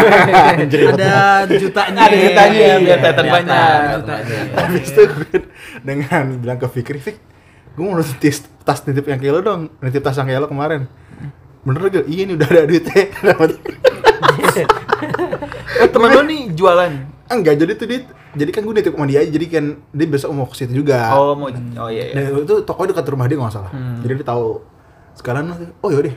Anjir, 0.60 0.92
Ada 0.94 1.48
jutanya. 1.48 2.00
Ada 2.06 2.16
jutanya 2.20 2.60
ya, 2.60 2.76
biar 2.78 2.98
kelihatan 3.02 3.24
Kelihatan, 3.24 3.26
banyak. 3.34 3.96
Habis 4.54 4.88
itu 4.94 5.02
gue 5.10 5.38
dengan 5.80 6.24
bilang 6.38 6.58
ke 6.60 6.68
Fikri 6.70 7.00
Fik 7.00 7.16
gue 7.70 7.82
mau 7.82 7.96
nitip 7.96 8.20
tas, 8.20 8.38
tas 8.66 8.78
nitip 8.84 9.08
yang 9.08 9.16
kayak 9.16 9.32
lo 9.32 9.40
dong 9.40 9.60
nitip 9.80 10.02
tas 10.04 10.18
yang 10.18 10.28
kayak 10.28 10.44
lo 10.44 10.48
kemarin 10.50 10.84
bener 11.60 11.80
gak? 11.90 12.06
iya 12.06 12.22
nih 12.24 12.34
udah 12.34 12.48
ada 12.48 12.62
duitnya 12.64 13.02
Oh, 15.80 15.88
temen 15.88 16.08
lo 16.10 16.22
nih 16.22 16.52
jualan. 16.52 16.92
enggak 17.26 17.54
jadi 17.56 17.72
tuh 17.74 17.86
dia 17.86 18.00
jadi 18.32 18.50
kan 18.50 18.62
gue 18.62 18.74
nitip 18.74 18.92
sama 18.92 19.06
dia 19.06 19.22
aja 19.22 19.30
jadi 19.30 19.46
kan 19.48 19.64
dia 19.88 20.06
besok 20.06 20.30
mau 20.30 20.44
ke 20.44 20.54
situ 20.54 20.72
juga 20.76 21.14
Oh, 21.14 21.32
mau 21.32 21.46
oh 21.46 21.88
iya 21.88 22.10
iya. 22.10 22.14
Dan 22.26 22.42
itu 22.42 22.54
toko 22.60 22.84
dekat 22.84 23.06
rumah 23.06 23.24
dia 23.24 23.34
nggak 23.34 23.50
salah. 23.50 23.70
Hmm. 23.70 23.98
Jadi 24.00 24.12
dia 24.14 24.26
tahu. 24.26 24.60
Sekarang 25.12 25.50
oh 25.76 25.88
yaudah, 25.88 26.14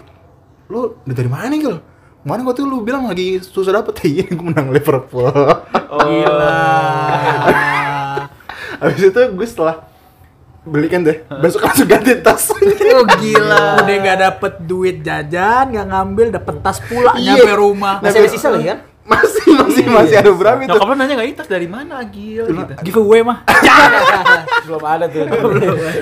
lu 0.67 0.97
duit 1.01 1.15
dari 1.15 1.27
mana 1.27 1.47
nih 1.47 1.59
Gil? 1.59 1.77
Kemarin 2.23 2.43
waktu 2.43 2.59
itu 2.59 2.67
lu 2.67 2.77
bilang 2.81 3.03
lagi 3.05 3.37
susah 3.39 3.73
dapet 3.75 3.93
Iya, 4.05 4.25
gue 4.27 4.41
menang 4.43 4.69
Liverpool. 4.69 5.27
Oh. 5.27 5.99
Gila. 6.01 6.59
Habis 8.81 9.03
itu 9.05 9.21
gue 9.29 9.47
setelah 9.47 9.85
beli 10.63 10.87
kan 10.87 11.03
deh, 11.03 11.27
besok 11.43 11.67
langsung 11.67 11.87
ganti 11.87 12.15
tas. 12.19 12.51
Oh 12.93 13.09
gila. 13.17 13.81
Udah 13.81 13.95
nggak 14.05 14.19
dapet 14.21 14.53
duit 14.69 15.01
jajan, 15.01 15.73
nggak 15.73 15.87
ngambil, 15.89 16.27
dapet 16.29 16.55
tas 16.61 16.77
pula 16.77 17.17
Iya. 17.17 17.41
nyampe 17.41 17.53
rumah. 17.57 17.97
Masih 18.05 18.21
ada 18.21 18.29
sisa 18.29 18.53
lagi 18.53 18.69
kan? 18.69 18.79
masih 19.03 19.43
masih 19.59 19.83
masih 19.91 20.15
ada 20.15 20.31
berapa 20.31 20.63
itu 20.63 20.71
Nyokap 20.71 20.87
lu 20.87 20.95
nanya 20.95 21.13
nggak 21.19 21.27
ini 21.27 21.35
tas 21.35 21.49
dari 21.51 21.67
mana 21.67 21.99
Agil 21.99 22.47
gitu. 22.47 22.73
Giveaway 22.87 23.19
mah. 23.19 23.43
Belum 24.67 24.79
ada 24.79 25.05
tuh. 25.11 25.27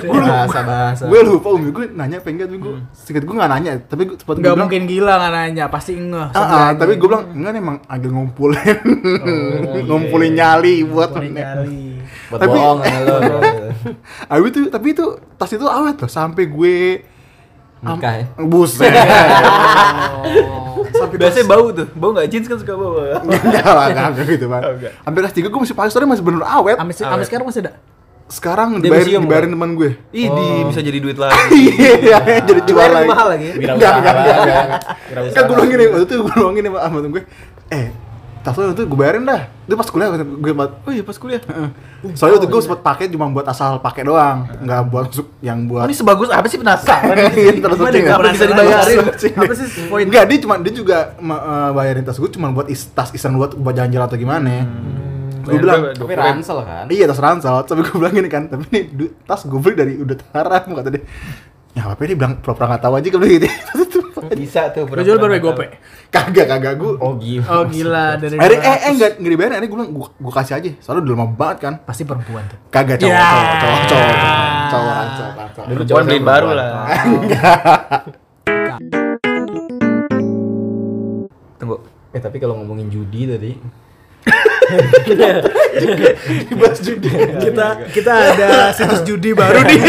Bahasa 0.06 0.60
bahasa. 0.62 1.04
gue 1.10 1.20
lupa 1.26 1.50
umi 1.50 1.74
gue 1.74 1.90
nanya 1.90 2.22
pengen 2.22 2.46
gue 2.46 2.78
sedikit 2.94 3.26
gue 3.26 3.34
nggak 3.34 3.50
nanya 3.50 3.72
tapi 3.82 4.06
gue 4.06 4.14
sempat 4.14 4.38
gue 4.38 4.46
bilang 4.46 4.70
mungkin 4.70 4.86
gila 4.86 5.18
nggak 5.18 5.32
nanya, 5.34 5.64
pasti 5.66 5.98
ngeh. 5.98 6.28
ah, 6.30 6.38
ah, 6.38 6.70
tapi 6.78 6.94
gue 6.94 7.08
bilang 7.10 7.26
enggak 7.34 7.58
emang 7.58 7.78
agak 7.90 8.10
ngumpulin 8.14 8.78
ngumpulin 9.90 10.32
nyali 10.38 10.86
buat 10.86 11.10
nyali. 11.18 11.91
Buat 12.32 12.40
Tapi- 12.40 12.52
bohong 12.54 12.78
sama 12.80 13.00
lo. 13.02 13.16
Abi 14.32 14.48
tuh 14.48 14.64
tapi 14.66 14.86
itu 14.90 15.04
tas 15.36 15.48
itu 15.48 15.62
awet 15.62 15.96
loh 15.96 16.08
sampai 16.08 16.44
gue 16.46 16.76
Nikah 17.82 18.12
ya? 18.14 18.24
buset 18.40 18.88
Sampai 20.92 21.16
biasanya 21.18 21.46
bau 21.46 21.66
tuh. 21.68 21.86
Bau 21.92 22.10
nggak 22.12 22.28
jeans 22.28 22.46
kan 22.46 22.56
suka 22.56 22.72
bau. 22.72 22.94
enggak 23.26 23.66
lah 23.66 23.86
enggak 23.90 24.24
gitu 24.24 24.46
bang 24.46 24.62
Oh, 24.62 24.74
sampai 25.02 25.18
kelas 25.20 25.34
tiga 25.34 25.48
gue 25.48 25.60
masih 25.60 25.74
pakai 25.74 25.90
story 25.90 26.06
masih 26.06 26.22
bener 26.22 26.42
awet 26.42 26.78
Sampai 26.78 26.94
sekarang 27.26 27.44
masih 27.44 27.62
ada. 27.62 27.72
sekarang 28.24 28.68
Di 28.74 28.88
dibayarin 28.88 29.04
museum, 29.10 29.22
dibayarin 29.22 29.50
teman 29.50 29.70
gue 29.74 29.90
Ih, 30.10 30.24
di 30.26 30.46
bisa 30.64 30.80
jadi 30.80 30.98
duit 30.98 31.18
lagi. 31.18 31.36
iya 31.76 32.40
jadi 32.40 32.60
jual 32.60 32.64
Dibayar 32.64 32.92
lagi 32.94 33.08
mahal 33.10 33.26
lagi. 33.28 33.48
Enggak, 33.52 33.92
enggak, 33.92 33.92
enggak, 34.00 34.64
kan 35.28 35.42
gue 35.42 35.52
bilang 35.52 35.68
gini 35.68 35.84
waktu 35.86 36.04
itu 36.06 36.14
gue 36.16 36.32
bilang 36.32 36.54
gini 36.54 36.68
sama 36.70 36.96
temen 36.96 37.10
gue 37.12 37.22
eh 37.68 37.86
tas 38.42 38.54
lo 38.54 38.70
itu 38.70 38.82
gue 38.82 38.98
bayarin 38.98 39.22
dah 39.22 39.46
itu 39.62 39.72
pas 39.72 39.86
kuliah 39.86 40.08
gue 40.12 40.52
buat 40.52 40.70
Oh 40.82 40.90
iya 40.90 41.00
pas 41.00 41.14
kuliah. 41.14 41.38
soalnya 42.12 42.36
waktu 42.36 42.48
gue 42.48 42.60
sempet 42.60 42.80
pakai 42.80 43.04
cuma 43.06 43.30
buat 43.30 43.46
asal 43.46 43.78
pakai 43.78 44.02
doang 44.02 44.50
nggak 44.58 44.80
buat 44.86 45.04
masuk 45.08 45.26
yang 45.38 45.64
buat 45.64 45.82
Oh, 45.82 45.88
ini 45.88 45.94
sebagus 45.94 46.28
apa 46.28 46.46
sih 46.46 46.58
penasaran? 46.58 47.14
Iya, 47.32 47.52
terus 47.56 47.78
Gimana 47.78 47.86
searching 47.88 48.02
ya? 48.02 48.10
nggak 48.12 48.32
bisa 48.34 48.44
dibayarin? 48.44 48.96
Apa 49.38 49.54
sih 49.54 49.66
poin? 49.86 50.04
Enggak, 50.04 50.24
dia 50.26 50.38
cuma 50.38 50.54
dia 50.58 50.72
juga 50.72 50.98
eh, 51.14 51.70
bayarin 51.72 52.02
tas 52.02 52.18
gue 52.18 52.30
cuma 52.30 52.50
buat 52.50 52.66
is, 52.66 52.82
tas 52.88 53.08
iseng 53.10 53.34
buat 53.34 53.54
buat 53.54 53.72
jalan-jalan 53.72 54.06
atau 54.06 54.18
gimana. 54.18 54.66
Gue 55.42 55.48
Bayar 55.48 55.60
bilang, 55.60 55.80
berapa? 55.84 55.98
Tapi 55.98 56.14
ransel 56.14 56.58
kan? 56.62 56.84
iya 56.86 57.04
tas 57.04 57.18
ransel, 57.18 57.54
tapi 57.62 57.80
gue 57.80 57.96
bilang 57.96 58.14
gini 58.14 58.28
kan, 58.28 58.46
tapi 58.46 58.62
ini 58.68 58.80
tas 59.22 59.42
gue 59.42 59.58
beli 59.58 59.74
dari 59.74 59.92
udah 59.96 60.14
haram 60.32 60.70
kata 60.72 60.90
dia. 60.90 61.02
Ya 61.72 61.88
apa 61.88 61.98
dia 62.00 62.14
bilang 62.14 62.36
pura-pura 62.38 62.68
nggak 62.68 62.82
tahu 62.82 62.94
aja 62.94 63.08
kalau 63.08 63.26
gitu. 63.32 63.48
Bisa 64.40 64.70
tuh. 64.70 64.84
Lo 64.86 65.02
jual 65.02 65.16
baru 65.16 65.38
gope. 65.38 65.66
kagak 66.08 66.46
kagak 66.46 66.74
gue. 66.76 66.92
Oh 66.98 67.16
gila. 67.16 67.46
Oh 67.48 67.64
gila 67.64 68.16
dari 68.16 68.36
Akhirnya 68.36 68.60
eh 68.60 68.76
200. 68.76 68.84
eh 68.84 68.90
enggak 68.90 69.10
enggak 69.18 69.30
dibayarin, 69.30 69.52
akhirnya 69.54 69.68
gue 69.68 69.78
bilang 69.78 69.92
gue 69.92 70.06
gue 70.12 70.32
kasih 70.32 70.54
aja. 70.56 70.70
Soalnya 70.78 71.02
udah 71.02 71.12
lama 71.14 71.26
banget 71.32 71.58
kan. 71.60 71.74
pasti 71.82 72.02
perempuan 72.02 72.44
tuh. 72.46 72.58
Kagak 72.68 72.96
cowok, 72.96 73.10
Ya. 73.10 73.22
cowok, 73.22 73.48
cowok, 73.52 73.82
cowok, 73.82 73.82
cowok, 73.82 74.14
cowok, 74.68 75.06
cowok, 75.12 75.48
cowok. 75.50 75.66
Dulu 75.66 75.80
Perempuan 75.80 76.04
beliin 76.04 76.24
baru 76.24 76.48
lah. 76.52 76.68
Tunggu. 81.58 81.76
Eh 82.12 82.20
tapi 82.20 82.36
kalau 82.36 82.58
ngomongin 82.58 82.88
judi 82.88 83.24
tadi, 83.24 83.52
Dibahas 86.48 86.78
judi. 86.78 87.10
Kita 87.40 87.66
kita 87.90 88.12
ada 88.32 88.48
situs 88.70 89.02
judi 89.02 89.32
baru 89.32 89.64
nih. 89.64 89.80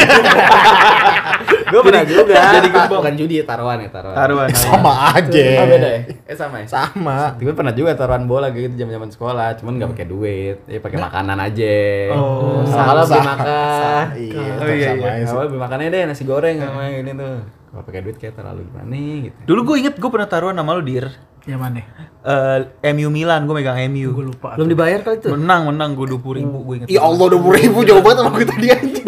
Gue 1.73 1.81
pernah 1.81 2.03
juga. 2.05 2.35
jadi 2.53 2.69
gembong. 2.69 3.01
Bukan 3.01 3.13
judi, 3.17 3.35
taruhan 3.41 3.77
ya 3.79 3.89
taruhan. 3.89 4.15
Taruhan. 4.15 4.47
Sama 4.53 4.93
aja. 5.11 5.41
Oh 5.57 5.65
beda 5.65 5.87
ya? 5.89 5.99
Eh 6.23 6.35
sama 6.37 6.55
ya? 6.61 6.67
Sama. 6.69 7.17
Gue 7.35 7.51
pernah 7.51 7.73
juga 7.73 7.91
taruhan 7.93 8.23
bola 8.23 8.47
gitu 8.49 8.69
zaman-zaman 8.71 9.09
sekolah, 9.09 9.57
cuman 9.57 9.73
nggak 9.75 9.89
pakai 9.91 10.05
duit, 10.05 10.57
ya 10.63 10.77
pakai 10.77 10.97
makanan 10.99 11.37
aja. 11.39 11.75
Oh, 12.13 12.61
Awalnya 12.63 13.03
beli 13.03 13.17
sama. 13.17 13.31
makan. 13.33 14.03
Iya, 14.13 14.37
Oh, 14.53 14.67
iya, 14.69 14.87
sama 14.87 15.01
iya. 15.01 15.09
aja 15.09 15.23
sih. 15.25 15.33
Awalnya 15.33 15.49
beli 15.49 15.61
makannya 15.61 15.87
deh 15.89 16.01
nasi 16.05 16.23
goreng 16.23 16.55
sama 16.57 16.81
ini 16.87 17.11
tuh. 17.11 17.35
Kalau 17.43 17.83
pakai 17.83 18.01
duit 18.01 18.17
kayak 18.17 18.37
terlalu 18.37 18.69
gimana 18.69 18.85
nih 18.85 19.13
gitu. 19.25 19.37
Dulu 19.49 19.59
gue 19.65 19.75
inget 19.81 19.95
gue 19.97 20.09
pernah 20.09 20.29
taruhan 20.29 20.53
sama 20.53 20.77
lu 20.77 20.85
dir. 20.85 21.09
Yang 21.43 21.59
mana? 21.59 21.81
Eh, 22.23 22.93
MU 22.93 23.11
Milan, 23.11 23.43
gue 23.43 23.51
megang 23.51 23.75
MU. 23.89 24.13
Gue 24.13 24.25
lupa. 24.29 24.55
Belum 24.55 24.69
dibayar 24.69 25.01
kali 25.01 25.19
itu. 25.19 25.27
Menang, 25.27 25.67
menang 25.67 25.91
gue 25.91 26.07
20 26.07 26.39
ribu, 26.39 26.57
gue 26.63 26.75
inget. 26.79 26.87
Ya 26.87 27.03
Allah, 27.03 27.25
udah 27.27 27.39
ribu 27.51 27.83
jauh 27.83 27.99
banget 27.99 28.17
sama 28.21 28.29
gue 28.31 28.47
tadi 28.47 28.67
anjing. 28.71 29.07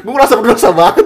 Gue 0.00 0.12
merasa 0.12 0.40
berdosa 0.40 0.72
banget. 0.72 1.04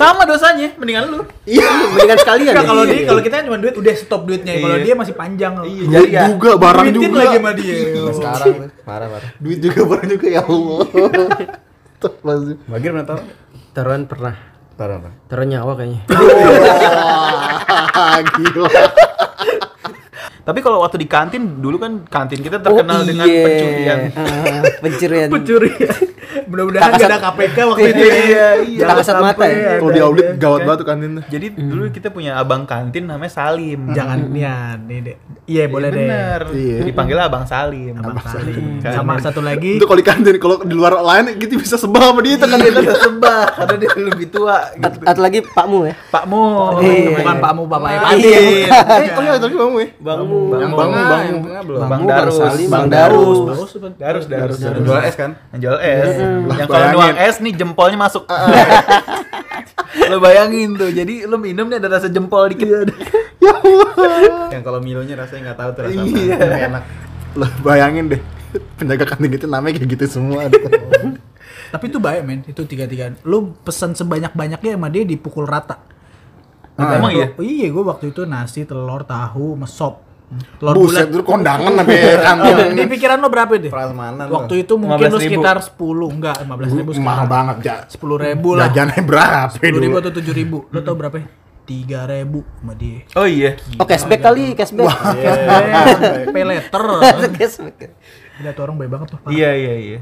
Sama 0.00 0.24
dosanya, 0.24 0.72
mendingan 0.80 1.12
lu. 1.12 1.20
Iya. 1.44 1.92
Mendingan 1.92 2.16
sekalian. 2.24 2.56
Enggak 2.56 2.64
ya. 2.64 2.70
kalau 2.72 2.88
dia 2.88 3.04
kalau 3.04 3.20
kita 3.20 3.44
cuma 3.44 3.60
duit 3.60 3.76
udah 3.76 3.94
stop 4.00 4.24
duitnya. 4.24 4.56
Kalau 4.56 4.80
Iya. 4.80 4.84
dia 4.88 4.94
masih 4.96 5.12
panjang. 5.12 5.52
Iya, 5.60 5.84
jadi 5.92 6.08
ya. 6.08 6.24
juga, 6.32 6.56
barang 6.56 6.88
Duitin 6.88 7.12
juga. 7.12 7.20
lagi 7.20 7.36
sama 7.36 7.52
dia. 7.52 7.74
Sekarang 8.16 8.72
parah 8.88 9.12
parah. 9.12 9.30
Duit 9.36 9.60
juga, 9.60 9.80
barang 9.84 10.08
juga 10.08 10.26
ya 10.32 10.40
Allah. 10.40 10.80
Bagir 12.64 12.96
pernah 12.96 13.04
tahu? 13.04 13.20
Taruhan 13.76 14.08
pernah. 14.08 14.40
Taruhan 14.80 15.04
apa? 15.04 15.12
Taruhan 15.28 15.48
nyawa 15.52 15.72
kayaknya. 15.76 16.00
Wah, 16.08 18.16
gila. 18.40 18.72
Tapi 20.40 20.58
kalau 20.64 20.80
waktu 20.80 20.96
di 20.96 21.06
kantin, 21.06 21.60
dulu 21.60 21.76
kan 21.76 22.08
kantin 22.08 22.40
kita 22.40 22.64
terkenal 22.64 23.04
dengan 23.04 23.28
iya. 23.28 23.44
pencurian. 23.44 23.98
Ah, 24.16 24.64
pencurian. 24.80 25.28
Pencuri. 25.36 25.70
Mudah-mudahan 26.50 26.90
nggak 26.96 27.08
ada 27.08 27.18
KPK 27.20 27.56
waktu 27.70 27.88
itu. 27.92 28.02
ya. 28.02 28.14
Iya, 28.20 28.46
iya. 28.66 28.86
Tak 28.90 28.94
kasat 29.00 29.16
mata 29.22 29.44
ya. 29.46 29.78
Kalau 29.78 29.92
di 29.94 30.00
audit 30.02 30.26
gawat 30.36 30.60
banget 30.66 30.78
tuh 30.82 30.86
kantin. 30.88 31.12
Jadi 31.30 31.46
dulu 31.54 31.84
kita 31.94 32.08
punya 32.10 32.36
abang 32.36 32.66
kantin 32.66 33.06
namanya 33.06 33.32
Salim. 33.32 33.94
Jangan 33.94 34.28
ya, 34.34 34.74
nih 34.76 34.98
deh. 35.00 35.16
Iya 35.46 35.64
boleh 35.70 35.88
deh. 35.94 36.06
Bener. 36.06 36.40
Iya. 36.50 36.78
Dipanggilnya 36.84 37.24
abang 37.30 37.44
Salim. 37.46 37.94
Abang 37.94 38.18
Salim. 38.26 38.82
Kan. 38.82 38.92
Sama 38.98 39.22
satu 39.22 39.40
lagi. 39.40 39.78
Itu 39.78 39.86
kalau 39.86 39.98
di 40.02 40.06
kantin, 40.06 40.34
kalau 40.42 40.60
di 40.66 40.74
luar 40.74 40.98
lain 40.98 41.38
gitu 41.38 41.56
bisa 41.56 41.78
sebel 41.78 42.02
sama 42.02 42.20
dia 42.20 42.34
itu 42.34 42.46
kan. 42.46 42.58
Iya, 42.60 42.70
kita 42.74 42.94
sebah 42.98 43.42
karena 43.54 43.74
dia 43.78 43.90
lebih 43.96 44.26
tua 44.28 44.56
gitu. 44.74 44.98
Atau 45.06 45.22
lagi 45.22 45.38
Pakmu 45.46 45.78
ya. 45.86 45.94
Pak 46.10 46.24
Mo. 46.26 46.74
Eh, 46.82 47.14
bukan 47.14 47.36
Pak 47.38 47.52
Mu, 47.54 47.62
bapaknya 47.70 47.98
Pak 48.02 48.12
Iya. 48.18 48.40
Eh, 48.40 49.08
oh 49.14 49.22
iya, 49.22 49.34
tapi 49.38 49.54
kamu 49.54 49.76
ya. 49.78 49.88
Bangmu. 50.00 50.40
Tengah 50.50 51.62
belum. 51.64 51.80
Bang 51.86 52.00
Bang 52.00 52.02
Darus. 52.08 52.36
Bang 52.38 52.56
Bang 52.70 52.86
Darus. 52.88 53.38
Darus. 53.44 53.70
Darus, 54.00 54.24
Darus. 54.26 54.56
Yang 54.60 54.84
jual 54.86 55.00
es 55.04 55.16
kan? 55.16 55.30
Yang 55.54 55.60
jual 55.66 55.78
es. 55.80 56.09
Yang 56.10 56.68
kalau 56.68 56.86
nuang 56.94 57.16
es 57.16 57.36
nih 57.38 57.52
jempolnya 57.54 57.98
masuk. 57.98 58.24
lo 60.10 60.16
bayangin 60.18 60.74
tuh. 60.74 60.90
Jadi 60.90 61.26
lo 61.26 61.36
minum 61.38 61.66
nih 61.66 61.78
ada 61.78 61.88
rasa 61.98 62.08
jempol 62.10 62.50
dikit. 62.50 62.90
Ya 63.40 63.56
Allah. 63.56 64.52
Yang 64.52 64.62
kalau 64.68 64.80
Milonya 64.84 65.16
rasanya 65.16 65.40
nggak 65.48 65.58
tahu 65.64 65.70
tuh 65.72 65.82
rasa 65.88 66.00
Iya. 66.04 66.36
apa. 66.36 66.56
Enak. 66.60 66.84
Lah 67.40 67.50
bayangin 67.64 68.04
deh. 68.12 68.20
Penjaga 68.76 69.04
kantin 69.08 69.32
itu 69.32 69.46
namanya 69.48 69.80
kayak 69.80 69.90
gitu 69.96 70.04
semua. 70.20 70.44
Tapi 71.72 71.84
itu 71.88 71.96
baik 71.96 72.20
men, 72.28 72.44
itu 72.44 72.60
tiga-tiga. 72.68 73.16
Lu 73.24 73.56
pesan 73.64 73.96
sebanyak-banyaknya 73.96 74.76
sama 74.76 74.92
dia 74.92 75.08
dipukul 75.08 75.48
rata. 75.48 75.80
Ah, 76.76 77.00
emang 77.00 77.16
iya? 77.16 77.32
Iya, 77.40 77.72
gue 77.72 77.84
waktu 77.84 78.12
itu 78.12 78.28
nasi, 78.28 78.68
telur, 78.68 79.08
tahu, 79.08 79.56
sama 79.56 79.68
Telur 80.30 80.74
Buset, 80.78 81.10
dulu 81.10 81.26
kondangan 81.26 81.74
sampai 81.74 81.96
kantin. 82.22 82.54
Oh, 82.54 82.70
di 82.70 82.86
pikiran 82.86 83.18
lo 83.18 83.26
berapa 83.26 83.50
deh? 83.52 83.66
Prasmanan 83.66 84.30
Waktu 84.30 84.62
itu 84.62 84.78
mungkin 84.78 85.10
lu 85.10 85.18
15.000. 85.18 85.26
sekitar 85.26 85.56
10, 85.58 85.74
enggak 86.06 86.36
15 86.46 86.78
ribu 86.78 86.90
Mahal 87.02 87.26
banget, 87.26 87.56
Ja. 87.60 87.76
10 87.84 87.98
ribu 88.16 88.48
lah. 88.54 88.70
Jajannya 88.70 89.02
berapa 89.02 89.50
10 89.52 89.74
ribu 89.76 89.96
atau 89.98 90.12
7 90.12 90.30
ribu. 90.30 90.58
Lo 90.70 90.78
tau 90.80 90.94
berapa 90.94 91.18
ya? 91.18 91.26
3 91.66 92.06
ribu 92.06 92.46
sama 92.56 92.72
dia. 92.74 93.02
Oh 93.14 93.26
iya. 93.26 93.58
Oh 93.74 93.84
cashback 93.84 94.20
kali, 94.20 94.54
cashback. 94.54 94.86
Eh, 95.18 96.30
Pay 96.30 96.44
later. 96.44 96.82
cashback. 97.36 97.90
Gila 98.38 98.50
tuh 98.54 98.62
orang 98.64 98.76
baik 98.76 98.90
banget 98.90 99.08
tuh. 99.10 99.18
Iya 99.26 99.50
iya 99.52 99.74
iya. 99.76 99.98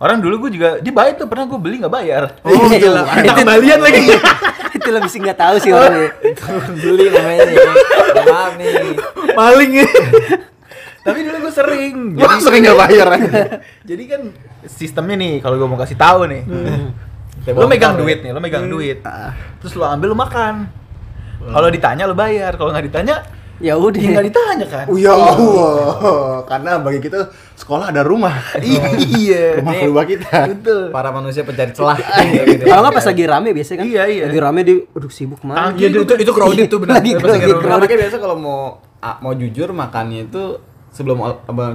Orang 0.00 0.24
dulu 0.24 0.48
gue 0.48 0.56
juga 0.56 0.80
dia 0.80 0.94
baik 0.96 1.20
tuh 1.20 1.28
pernah 1.28 1.44
gue 1.44 1.60
beli 1.60 1.76
nggak 1.84 1.92
bayar. 1.92 2.40
Oh 2.40 2.72
gila, 2.72 3.04
minta 3.20 3.36
kembalian 3.36 3.84
lagi. 3.84 4.08
itu 4.80 4.88
lebih 4.88 5.10
sih 5.12 5.20
nggak 5.20 5.36
tahu 5.36 5.56
sih 5.60 5.70
orangnya. 5.76 6.08
beli 6.88 7.12
namanya. 7.12 7.44
Ya, 7.52 8.24
maaf 8.24 8.52
nih. 8.56 8.66
Maling 9.36 9.72
ya. 9.76 9.88
Tapi 11.04 11.18
dulu 11.20 11.36
gue 11.44 11.52
sering. 11.52 11.94
Lu 12.16 12.26
sering 12.40 12.60
nggak 12.64 12.78
bayar 12.80 13.06
Jadi 13.84 14.02
kan 14.08 14.20
sistemnya 14.64 15.20
nih 15.20 15.32
kalau 15.44 15.60
gue 15.60 15.68
mau 15.68 15.76
kasih 15.76 16.00
tahu 16.00 16.24
nih. 16.32 16.48
Kayak 17.44 17.60
Lo 17.60 17.68
megang 17.68 17.94
ya. 17.96 18.00
duit 18.00 18.18
nih, 18.24 18.30
lo 18.32 18.40
megang 18.40 18.64
duit. 18.72 19.04
Terus 19.60 19.72
lo 19.76 19.84
ambil 19.84 20.12
lo 20.12 20.16
makan. 20.16 20.64
Kalau 21.44 21.68
ditanya 21.68 22.08
lo 22.08 22.16
bayar, 22.16 22.56
kalau 22.56 22.72
nggak 22.72 22.88
ditanya 22.88 23.20
Ya 23.60 23.76
udah. 23.76 24.00
ya 24.00 24.08
nggak 24.16 24.26
ditanya 24.32 24.66
kan. 24.66 24.84
Oh 24.88 24.96
ya 24.96 25.12
Allah, 25.12 26.40
karena 26.48 26.80
bagi 26.80 27.00
kita 27.04 27.28
sekolah 27.60 27.92
ada 27.92 28.00
rumah, 28.00 28.32
iya. 28.56 29.60
rumah 29.60 29.76
kedua 29.76 30.02
kita. 30.08 30.48
Betul. 30.56 30.88
Para 30.88 31.12
manusia 31.12 31.44
pencari 31.44 31.76
celah. 31.76 32.00
Kalau 32.72 32.80
nggak 32.88 32.96
pas 32.96 33.06
lagi 33.12 33.24
rame 33.28 33.48
biasanya 33.52 33.78
kan. 33.84 33.86
Iya, 33.86 34.02
iya. 34.08 34.24
Lagi 34.32 34.40
rame 34.40 34.60
di, 34.64 34.74
aduh 34.80 35.12
sibuk 35.12 35.44
ke 35.44 35.46
mana? 35.46 35.76
Iya 35.76 35.92
itu 35.92 36.02
itu 36.08 36.32
crowded 36.32 36.66
tuh 36.72 36.78
benar. 36.80 37.04
Lagi 37.04 37.10
Pas 37.20 37.36
lagi 37.36 37.52
crowded. 37.52 37.84
Karena 37.84 38.00
biasa 38.08 38.16
kalau 38.16 38.36
mau 38.40 38.60
ah, 39.04 39.16
mau 39.20 39.36
jujur 39.36 39.68
makannya 39.76 40.32
itu 40.32 40.70
sebelum 40.90 41.22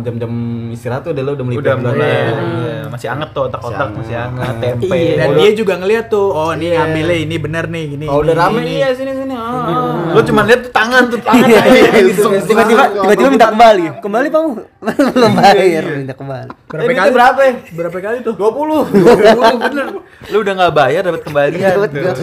jam-jam 0.04 0.32
istirahat 0.76 1.08
tuh 1.08 1.16
udah 1.16 1.24
lo 1.24 1.32
udah 1.40 1.46
melipir 1.48 1.72
Udah. 1.72 1.96
Iya, 1.96 2.92
Masih 2.92 3.08
anget 3.08 3.32
tuh 3.32 3.48
otak-otak 3.48 3.96
Masih 3.96 4.16
anget. 4.20 4.44
anget, 4.44 4.76
tempe. 4.76 4.92
Iya, 4.92 5.14
dan 5.16 5.30
dia 5.40 5.52
juga 5.56 5.74
ngeliat 5.80 6.06
tuh, 6.12 6.28
oh 6.36 6.52
ini 6.52 6.68
Iya. 6.72 6.78
ngambilnya 6.84 7.18
ini 7.24 7.36
bener 7.40 7.66
nih, 7.72 7.84
gini. 7.96 8.06
Kalau 8.12 8.22
udah 8.28 8.36
ini, 8.36 8.44
rame 8.44 8.60
ini. 8.60 8.74
iya 8.76 8.90
sini 8.92 9.12
sini. 9.16 9.36
Ah, 9.36 9.48
ah. 9.48 10.12
Lo 10.12 10.20
cuma 10.28 10.44
lihat 10.44 10.65
tangan 10.76 11.04
tuh 11.08 11.20
tangan 11.24 11.48
Iya, 11.48 11.60
kayak 11.64 11.80
iya, 11.96 12.02
gitu. 12.12 12.28
tiba-tiba 12.44 12.84
tiba-tiba 12.92 13.30
minta 13.32 13.48
kembali 13.48 13.86
kembali 14.04 14.28
kamu 14.28 14.50
belum 15.16 15.32
bayar 15.34 15.84
minta 15.96 16.14
kembali 16.14 16.52
Berapa 16.66 16.92
kali? 16.92 17.08
tuh 17.08 17.16
berapa 17.16 17.40
ya? 17.40 17.54
Berapa 17.72 17.98
kali 18.04 18.18
tuh? 18.20 18.34
20. 18.36 19.64
bener. 19.64 19.88
Lu 20.28 20.38
udah 20.44 20.54
nggak 20.60 20.74
bayar 20.76 21.02
dapat 21.08 21.22
kembalian. 21.24 21.76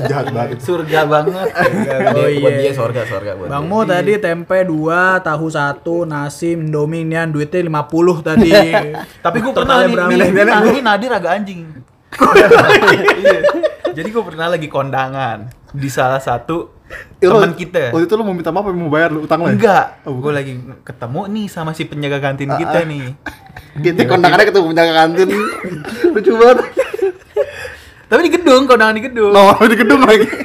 Jahat 0.05 0.27
banget. 0.29 0.57
Surga 0.61 1.01
banget. 1.09 1.49
Oh, 2.13 2.29
Buat 2.29 2.53
iya. 2.53 2.69
dia 2.69 2.73
sorga 2.77 3.03
sorga 3.09 3.33
buat 3.33 3.49
Bang. 3.49 3.65
Mo 3.65 3.81
tadi 3.89 4.21
tempe 4.21 4.61
2, 4.61 5.25
tahu 5.25 5.47
1, 5.49 5.81
nasi, 6.05 6.53
indomie, 6.53 7.03
nian 7.03 7.33
duitnya 7.33 7.65
50 7.65 8.21
tadi. 8.21 8.51
Tapi 9.25 9.37
gue 9.41 9.53
Totalnya 9.57 9.89
pernah 9.89 10.61
nih 10.69 10.83
Nadir 10.85 11.11
agak 11.11 11.33
anjing. 11.33 11.61
Iya. 12.13 13.39
Jadi 13.93 14.09
gue 14.09 14.23
pernah 14.25 14.47
lagi 14.53 14.69
kondangan 14.69 15.49
di 15.73 15.89
salah 15.89 16.21
satu 16.21 16.82
teman 17.19 17.53
kita. 17.55 17.91
Waktu 17.91 18.05
itu 18.05 18.15
lu 18.15 18.23
mau 18.23 18.35
minta 18.35 18.51
maaf 18.51 18.67
apa 18.67 18.75
mau 18.75 18.91
bayar 18.91 19.11
lu 19.11 19.23
utang 19.23 19.41
lo 19.41 19.49
ya? 19.49 19.55
Enggak, 19.55 19.87
Oh, 20.05 20.19
gue 20.19 20.33
lagi 20.33 20.53
ketemu 20.83 21.21
nih 21.31 21.47
sama 21.47 21.71
si 21.73 21.87
penjaga 21.87 22.19
kantin 22.19 22.51
kita 22.51 22.79
nih. 22.83 23.15
Kita 23.79 24.01
kondangannya 24.05 24.47
ketemu 24.49 24.67
penjaga 24.71 24.93
kantin. 24.95 25.29
Lucu 26.15 26.33
banget. 26.35 26.59
Tapi 28.07 28.21
di 28.29 28.33
gedung, 28.33 28.63
kondangan 28.67 28.93
di 28.93 29.03
gedung. 29.03 29.33
No, 29.33 29.57
di 29.63 29.77
gedung 29.77 30.03
lagi. 30.03 30.27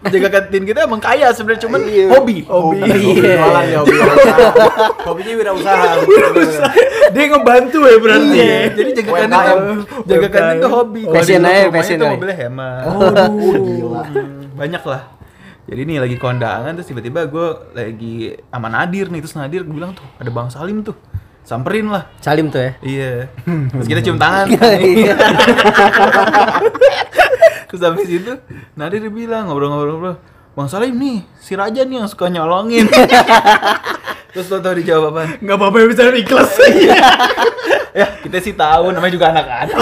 Penjaga 0.00 0.28
kantin 0.32 0.64
kita 0.64 0.88
emang 0.88 0.96
kaya 0.96 1.28
sebenarnya 1.28 1.60
cuman 1.60 1.80
hobi. 2.08 2.48
Hobi. 2.48 2.80
Jualan 3.20 3.64
ya 3.68 3.78
hobi 3.84 3.92
wirausaha. 4.00 4.40
Hobinya 5.04 5.34
wirausaha. 5.36 5.88
Dia 7.12 7.24
ngebantu 7.28 7.78
ya 7.84 7.96
berarti. 8.00 8.32
Iya, 8.32 8.60
jadi 8.72 8.90
jaga 8.96 9.10
kantin 9.12 9.40
jaga 10.08 10.28
kantin 10.32 10.56
tuh 10.56 10.70
hobi. 10.72 11.00
Passion 11.04 11.44
aja, 11.44 11.68
passion 11.68 11.98
aja. 12.00 12.16
mobilnya 12.16 12.36
hemat. 12.40 12.82
Aduh, 12.88 13.52
gila. 13.60 14.02
banyak 14.56 14.82
lah 14.88 15.02
jadi 15.70 15.86
nih 15.86 16.02
lagi 16.02 16.18
kondangan 16.18 16.74
terus 16.74 16.90
tiba-tiba 16.90 17.30
gue 17.30 17.46
lagi 17.78 18.34
sama 18.50 18.66
Nadir 18.66 19.06
nih. 19.06 19.22
Terus 19.22 19.38
Nadir 19.38 19.62
gue 19.62 19.70
bilang 19.70 19.94
tuh 19.94 20.02
ada 20.18 20.26
Bang 20.34 20.50
Salim 20.50 20.82
tuh. 20.82 20.98
Samperin 21.46 21.86
lah. 21.86 22.10
Salim 22.18 22.50
tuh 22.50 22.58
ya? 22.58 22.72
Iya. 22.82 23.30
Terus 23.46 23.86
kita 23.86 24.02
cium 24.02 24.18
tangan. 24.18 24.50
Iya. 24.82 25.14
terus 27.70 27.86
habis 27.86 28.10
itu 28.10 28.34
Nadir 28.74 29.06
bilang 29.14 29.46
ngobrol-ngobrol 29.46 30.18
Bang 30.58 30.66
Salim 30.66 30.98
nih 30.98 31.22
si 31.38 31.54
Raja 31.54 31.86
nih 31.86 32.02
yang 32.02 32.10
suka 32.10 32.26
nyolongin. 32.26 32.90
Terus 34.30 34.46
lo 34.46 34.62
tau 34.62 34.74
dijawab 34.78 35.10
apa? 35.10 35.42
Enggak 35.42 35.58
apa-apa 35.58 35.90
bisa 35.90 36.06
ikhlas. 36.14 36.54
ya 37.98 38.06
kita 38.22 38.38
sih 38.38 38.54
tahu 38.54 38.94
namanya 38.94 39.10
juga 39.10 39.34
anak-anak 39.34 39.74